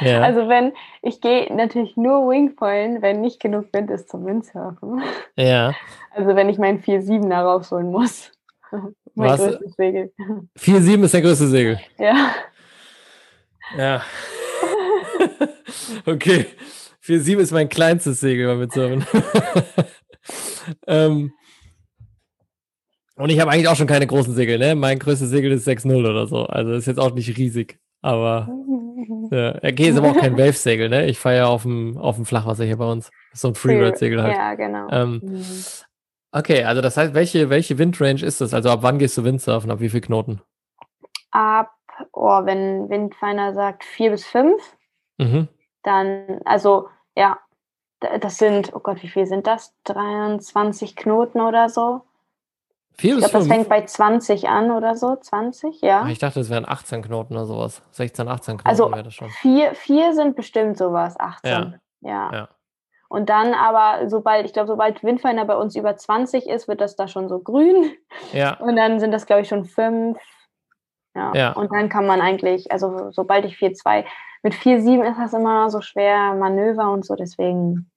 Ja. 0.00 0.22
Also 0.22 0.48
wenn, 0.48 0.72
ich 1.02 1.20
gehe 1.20 1.54
natürlich 1.54 1.96
nur 1.96 2.28
Wingfoilen, 2.28 3.02
wenn 3.02 3.20
nicht 3.20 3.40
genug 3.40 3.66
Wind 3.72 3.90
ist 3.90 4.08
zum 4.08 4.26
Windsurfen. 4.26 5.02
Ja. 5.36 5.74
Also 6.10 6.34
wenn 6.34 6.48
ich 6.48 6.58
meinen 6.58 6.82
4-7er 6.82 7.42
rausholen 7.42 7.90
muss. 7.90 8.32
mein 9.14 9.30
Was? 9.30 9.40
größtes 9.40 9.74
Segel. 9.76 10.12
4-7 10.58 11.04
ist 11.04 11.14
der 11.14 11.22
größte 11.22 11.48
Segel? 11.48 11.80
Ja. 11.98 12.34
Ja. 13.76 14.02
okay. 16.06 16.46
4-7 17.04 17.38
ist 17.38 17.52
mein 17.52 17.68
kleinstes 17.68 18.20
Segel 18.20 18.46
beim 18.46 18.60
Windsurfen. 18.60 19.04
ähm, 20.86 21.32
und 23.16 23.30
ich 23.30 23.38
habe 23.40 23.50
eigentlich 23.50 23.68
auch 23.68 23.76
schon 23.76 23.86
keine 23.86 24.06
großen 24.06 24.34
Segel, 24.34 24.58
ne? 24.58 24.74
Mein 24.74 24.98
größtes 24.98 25.28
Segel 25.30 25.52
ist 25.52 25.68
6-0 25.68 26.08
oder 26.08 26.26
so. 26.26 26.46
Also 26.46 26.72
ist 26.72 26.86
jetzt 26.86 26.98
auch 26.98 27.14
nicht 27.14 27.36
riesig. 27.36 27.78
Aber 28.02 28.48
Ja, 29.30 29.54
okay, 29.56 29.88
ist 29.88 29.96
aber 29.96 30.10
auch 30.10 30.16
kein 30.20 30.36
Wave-Segel, 30.36 30.88
ne? 30.88 31.06
Ich 31.06 31.18
fahre 31.18 31.36
ja 31.36 31.46
auf 31.46 31.62
dem, 31.62 31.96
auf 31.96 32.16
dem 32.16 32.24
Flachwasser 32.24 32.64
hier 32.64 32.76
bei 32.76 32.90
uns. 32.90 33.10
So 33.32 33.48
ein 33.48 33.54
Freeride-Segel 33.54 34.22
halt. 34.22 34.34
Ja, 34.36 34.54
genau. 34.54 34.88
Ähm, 34.90 35.20
Mhm. 35.22 35.44
Okay, 36.34 36.64
also 36.64 36.82
das 36.82 36.96
heißt, 36.96 37.14
welche, 37.14 37.48
welche 37.50 37.78
Windrange 37.78 38.22
ist 38.22 38.40
das? 38.40 38.52
Also 38.52 38.70
ab 38.70 38.80
wann 38.82 38.98
gehst 38.98 39.16
du 39.16 39.24
Windsurfen? 39.24 39.70
Ab 39.70 39.80
wie 39.80 39.88
viel 39.88 40.00
Knoten? 40.00 40.42
Ab, 41.30 41.72
oh, 42.12 42.44
wenn 42.44 42.88
Windfinder 42.90 43.54
sagt 43.54 43.84
vier 43.84 44.10
bis 44.10 44.24
fünf, 44.26 44.76
Mhm. 45.18 45.48
dann, 45.84 46.40
also 46.44 46.88
ja, 47.16 47.38
das 48.20 48.36
sind, 48.38 48.74
oh 48.74 48.80
Gott, 48.80 49.02
wie 49.02 49.08
viel 49.08 49.26
sind 49.26 49.46
das? 49.46 49.72
23 49.84 50.96
Knoten 50.96 51.40
oder 51.40 51.68
so? 51.68 52.02
Vier 52.96 53.14
Ich 53.14 53.20
glaube, 53.20 53.38
das 53.38 53.46
fängt 53.48 53.68
bei 53.68 53.84
20 53.84 54.48
an 54.48 54.70
oder 54.70 54.94
so. 54.96 55.16
20, 55.16 55.80
ja. 55.80 56.02
Ah, 56.02 56.08
ich 56.08 56.18
dachte, 56.18 56.38
es 56.40 56.48
wären 56.50 56.68
18 56.68 57.02
Knoten 57.02 57.34
oder 57.34 57.46
sowas. 57.46 57.82
16, 57.90 58.28
18 58.28 58.58
Knoten 58.58 58.68
Also 58.68 58.90
wäre 58.92 59.02
das 59.02 59.14
schon. 59.14 59.30
vier, 59.30 59.74
vier 59.74 60.14
sind 60.14 60.36
bestimmt 60.36 60.78
sowas, 60.78 61.18
18. 61.18 61.80
Ja. 62.02 62.30
Ja. 62.32 62.48
Und 63.14 63.28
dann 63.28 63.54
aber, 63.54 64.08
sobald, 64.08 64.44
ich 64.44 64.52
glaube, 64.52 64.66
sobald 64.66 65.04
Windfinder 65.04 65.44
bei 65.44 65.54
uns 65.54 65.76
über 65.76 65.96
20 65.96 66.48
ist, 66.48 66.66
wird 66.66 66.80
das 66.80 66.96
da 66.96 67.06
schon 67.06 67.28
so 67.28 67.38
grün. 67.38 67.92
Ja, 68.32 68.54
Und 68.58 68.74
dann 68.74 68.98
sind 68.98 69.12
das, 69.12 69.26
glaube 69.26 69.42
ich, 69.42 69.48
schon 69.48 69.64
fünf. 69.64 70.18
Ja. 71.14 71.32
Ja. 71.32 71.52
Und 71.52 71.72
dann 71.72 71.88
kann 71.88 72.06
man 72.06 72.20
eigentlich, 72.20 72.72
also 72.72 73.12
sobald 73.12 73.44
ich 73.44 73.54
4-2, 73.54 74.04
mit 74.42 74.54
4-7 74.54 75.08
ist 75.08 75.16
das 75.16 75.32
immer 75.32 75.70
so 75.70 75.80
schwer 75.80 76.34
Manöver 76.34 76.90
und 76.90 77.06
so, 77.06 77.14
deswegen, 77.14 77.88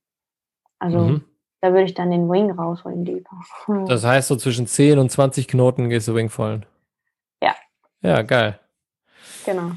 also 0.78 1.00
mhm. 1.00 1.24
da 1.62 1.70
würde 1.70 1.86
ich 1.86 1.96
dann 1.96 2.12
den 2.12 2.30
Wing 2.30 2.52
rausholen 2.52 3.04
lieber. 3.04 3.32
Das 3.88 4.06
heißt, 4.06 4.28
so 4.28 4.36
zwischen 4.36 4.68
10 4.68 5.00
und 5.00 5.12
20 5.12 5.48
Knoten 5.48 5.90
gehst 5.90 6.08
du 6.08 6.14
Wingfallen. 6.14 6.64
Ja. 7.42 7.56
Ja, 8.04 8.22
geil. 8.22 8.60
genau. 9.44 9.72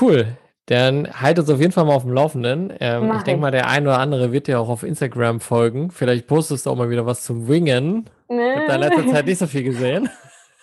Cool. 0.00 0.36
Dann 0.66 1.08
halt 1.20 1.38
uns 1.38 1.50
auf 1.50 1.58
jeden 1.60 1.72
Fall 1.72 1.84
mal 1.84 1.94
auf 1.94 2.04
dem 2.04 2.12
Laufenden. 2.12 2.72
Ähm, 2.78 3.12
ich 3.16 3.22
denke 3.22 3.40
mal, 3.40 3.50
der 3.50 3.68
ein 3.68 3.82
oder 3.82 3.98
andere 3.98 4.30
wird 4.32 4.46
dir 4.46 4.60
auch 4.60 4.68
auf 4.68 4.84
Instagram 4.84 5.40
folgen. 5.40 5.90
Vielleicht 5.90 6.28
postest 6.28 6.66
du 6.66 6.70
auch 6.70 6.76
mal 6.76 6.88
wieder 6.88 7.04
was 7.04 7.24
zum 7.24 7.48
Wingen. 7.48 8.08
Ich 8.28 8.36
habe 8.36 8.66
da 8.68 8.74
in 8.76 8.80
letzter 8.80 9.06
Zeit 9.08 9.26
nicht 9.26 9.38
so 9.38 9.46
viel 9.46 9.64
gesehen. 9.64 10.08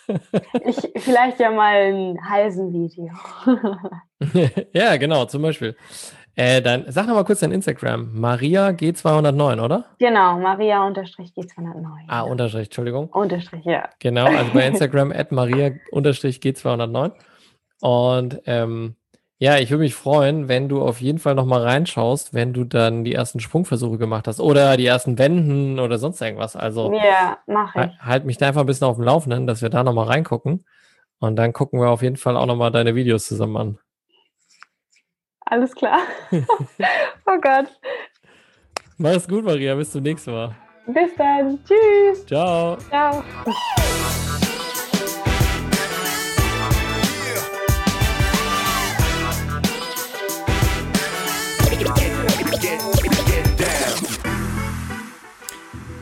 ich, 0.66 0.90
vielleicht 0.98 1.40
ja 1.40 1.52
mal 1.52 1.94
ein 1.94 2.18
Halsen-Video. 2.30 3.12
ja, 4.74 4.96
genau, 4.98 5.26
zum 5.26 5.42
Beispiel. 5.42 5.76
Äh, 6.36 6.62
dann 6.62 6.86
sag 6.88 7.06
noch 7.06 7.16
mal 7.16 7.26
kurz 7.26 7.42
dein 7.42 7.52
Instagram. 7.52 8.12
Maria 8.14 8.70
G209, 8.70 9.62
oder? 9.62 9.86
genau, 10.00 10.40
Maria 10.40 10.88
unterstrich 10.88 11.32
G209. 11.36 12.06
Ah, 12.08 12.22
Unterstrich, 12.22 12.68
Entschuldigung. 12.68 13.10
Unterstrich, 13.10 13.66
ja. 13.66 13.90
Genau, 14.00 14.26
also 14.26 14.52
bei 14.54 14.66
Instagram 14.68 15.12
at 15.12 15.34
Maria 15.34 15.72
G209. 15.92 17.12
Und 17.82 18.42
ähm, 18.46 18.96
ja, 19.42 19.58
ich 19.58 19.70
würde 19.72 19.84
mich 19.84 19.96
freuen, 19.96 20.50
wenn 20.50 20.68
du 20.68 20.82
auf 20.82 21.00
jeden 21.00 21.18
Fall 21.18 21.34
noch 21.34 21.46
mal 21.46 21.62
reinschaust, 21.62 22.34
wenn 22.34 22.52
du 22.52 22.66
dann 22.66 23.06
die 23.06 23.14
ersten 23.14 23.40
Sprungversuche 23.40 23.98
gemacht 23.98 24.28
hast 24.28 24.42
oder 24.42 24.76
die 24.76 24.86
ersten 24.86 25.18
Wenden 25.18 25.80
oder 25.80 25.98
sonst 25.98 26.22
irgendwas. 26.22 26.58
Also 26.58 26.94
Ja, 26.94 27.38
halt, 27.48 27.92
ich. 27.94 28.02
halt 28.02 28.26
mich 28.26 28.38
da 28.38 28.50
einfach 28.50 28.62
ein 28.62 28.68
bisschen 28.68 28.88
auf 28.88 28.98
dem 28.98 29.06
Laufenden, 29.06 29.48
dass 29.48 29.62
wir 29.62 29.70
da 29.70 29.84
noch 29.84 29.94
mal 29.94 30.08
reingucken. 30.08 30.66
Und 31.20 31.38
dann 31.38 31.54
gucken 31.54 31.80
wir 31.80 31.90
auf 31.90 32.02
jeden 32.02 32.18
Fall 32.18 32.36
auch 32.36 32.46
noch 32.46 32.58
mal 32.58 32.70
deine 32.70 32.96
Videos 32.96 33.28
zusammen 33.28 33.58
an. 33.58 33.80
Alles 35.46 35.74
klar. 35.74 36.00
oh 36.32 37.38
Gott. 37.42 37.68
Mach's 38.98 39.26
gut, 39.26 39.46
Maria. 39.46 39.76
Bis 39.76 39.94
zum 39.94 40.04
nächsten 40.04 40.32
Mal. 40.32 40.54
Bis 40.88 41.16
dann. 41.16 41.60
Tschüss. 41.64 42.26
Ciao. 42.26 42.76
Ciao. 42.90 43.24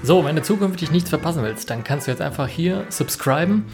So, 0.08 0.24
wenn 0.24 0.38
du 0.38 0.42
zukünftig 0.42 0.90
nichts 0.90 1.10
verpassen 1.10 1.44
willst, 1.44 1.70
dann 1.70 1.84
kannst 1.84 2.08
du 2.08 2.12
jetzt 2.12 2.22
einfach 2.22 2.48
hier 2.48 2.86
subscriben 2.88 3.66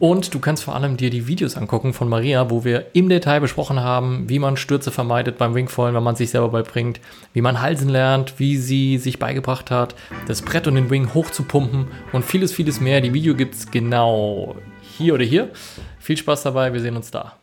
und 0.00 0.34
du 0.34 0.38
kannst 0.38 0.64
vor 0.64 0.74
allem 0.74 0.98
dir 0.98 1.08
die 1.08 1.26
Videos 1.26 1.56
angucken 1.56 1.94
von 1.94 2.10
Maria, 2.10 2.50
wo 2.50 2.62
wir 2.62 2.88
im 2.92 3.08
Detail 3.08 3.40
besprochen 3.40 3.80
haben, 3.80 4.28
wie 4.28 4.38
man 4.38 4.58
Stürze 4.58 4.90
vermeidet 4.90 5.38
beim 5.38 5.54
Wingfallen, 5.54 5.94
wenn 5.94 6.02
man 6.02 6.14
sich 6.14 6.28
selber 6.28 6.50
beibringt, 6.50 7.00
wie 7.32 7.40
man 7.40 7.62
Halsen 7.62 7.88
lernt, 7.88 8.38
wie 8.38 8.58
sie 8.58 8.98
sich 8.98 9.18
beigebracht 9.18 9.70
hat, 9.70 9.94
das 10.28 10.42
Brett 10.42 10.66
und 10.66 10.74
den 10.74 10.90
Wing 10.90 11.14
hochzupumpen 11.14 11.86
und 12.12 12.22
vieles, 12.22 12.52
vieles 12.52 12.78
mehr. 12.78 13.00
Die 13.00 13.14
Video 13.14 13.34
gibt's 13.34 13.70
genau 13.70 14.56
hier 14.98 15.14
oder 15.14 15.24
hier. 15.24 15.52
Viel 15.98 16.18
Spaß 16.18 16.42
dabei, 16.42 16.74
wir 16.74 16.80
sehen 16.80 16.96
uns 16.96 17.10
da. 17.10 17.38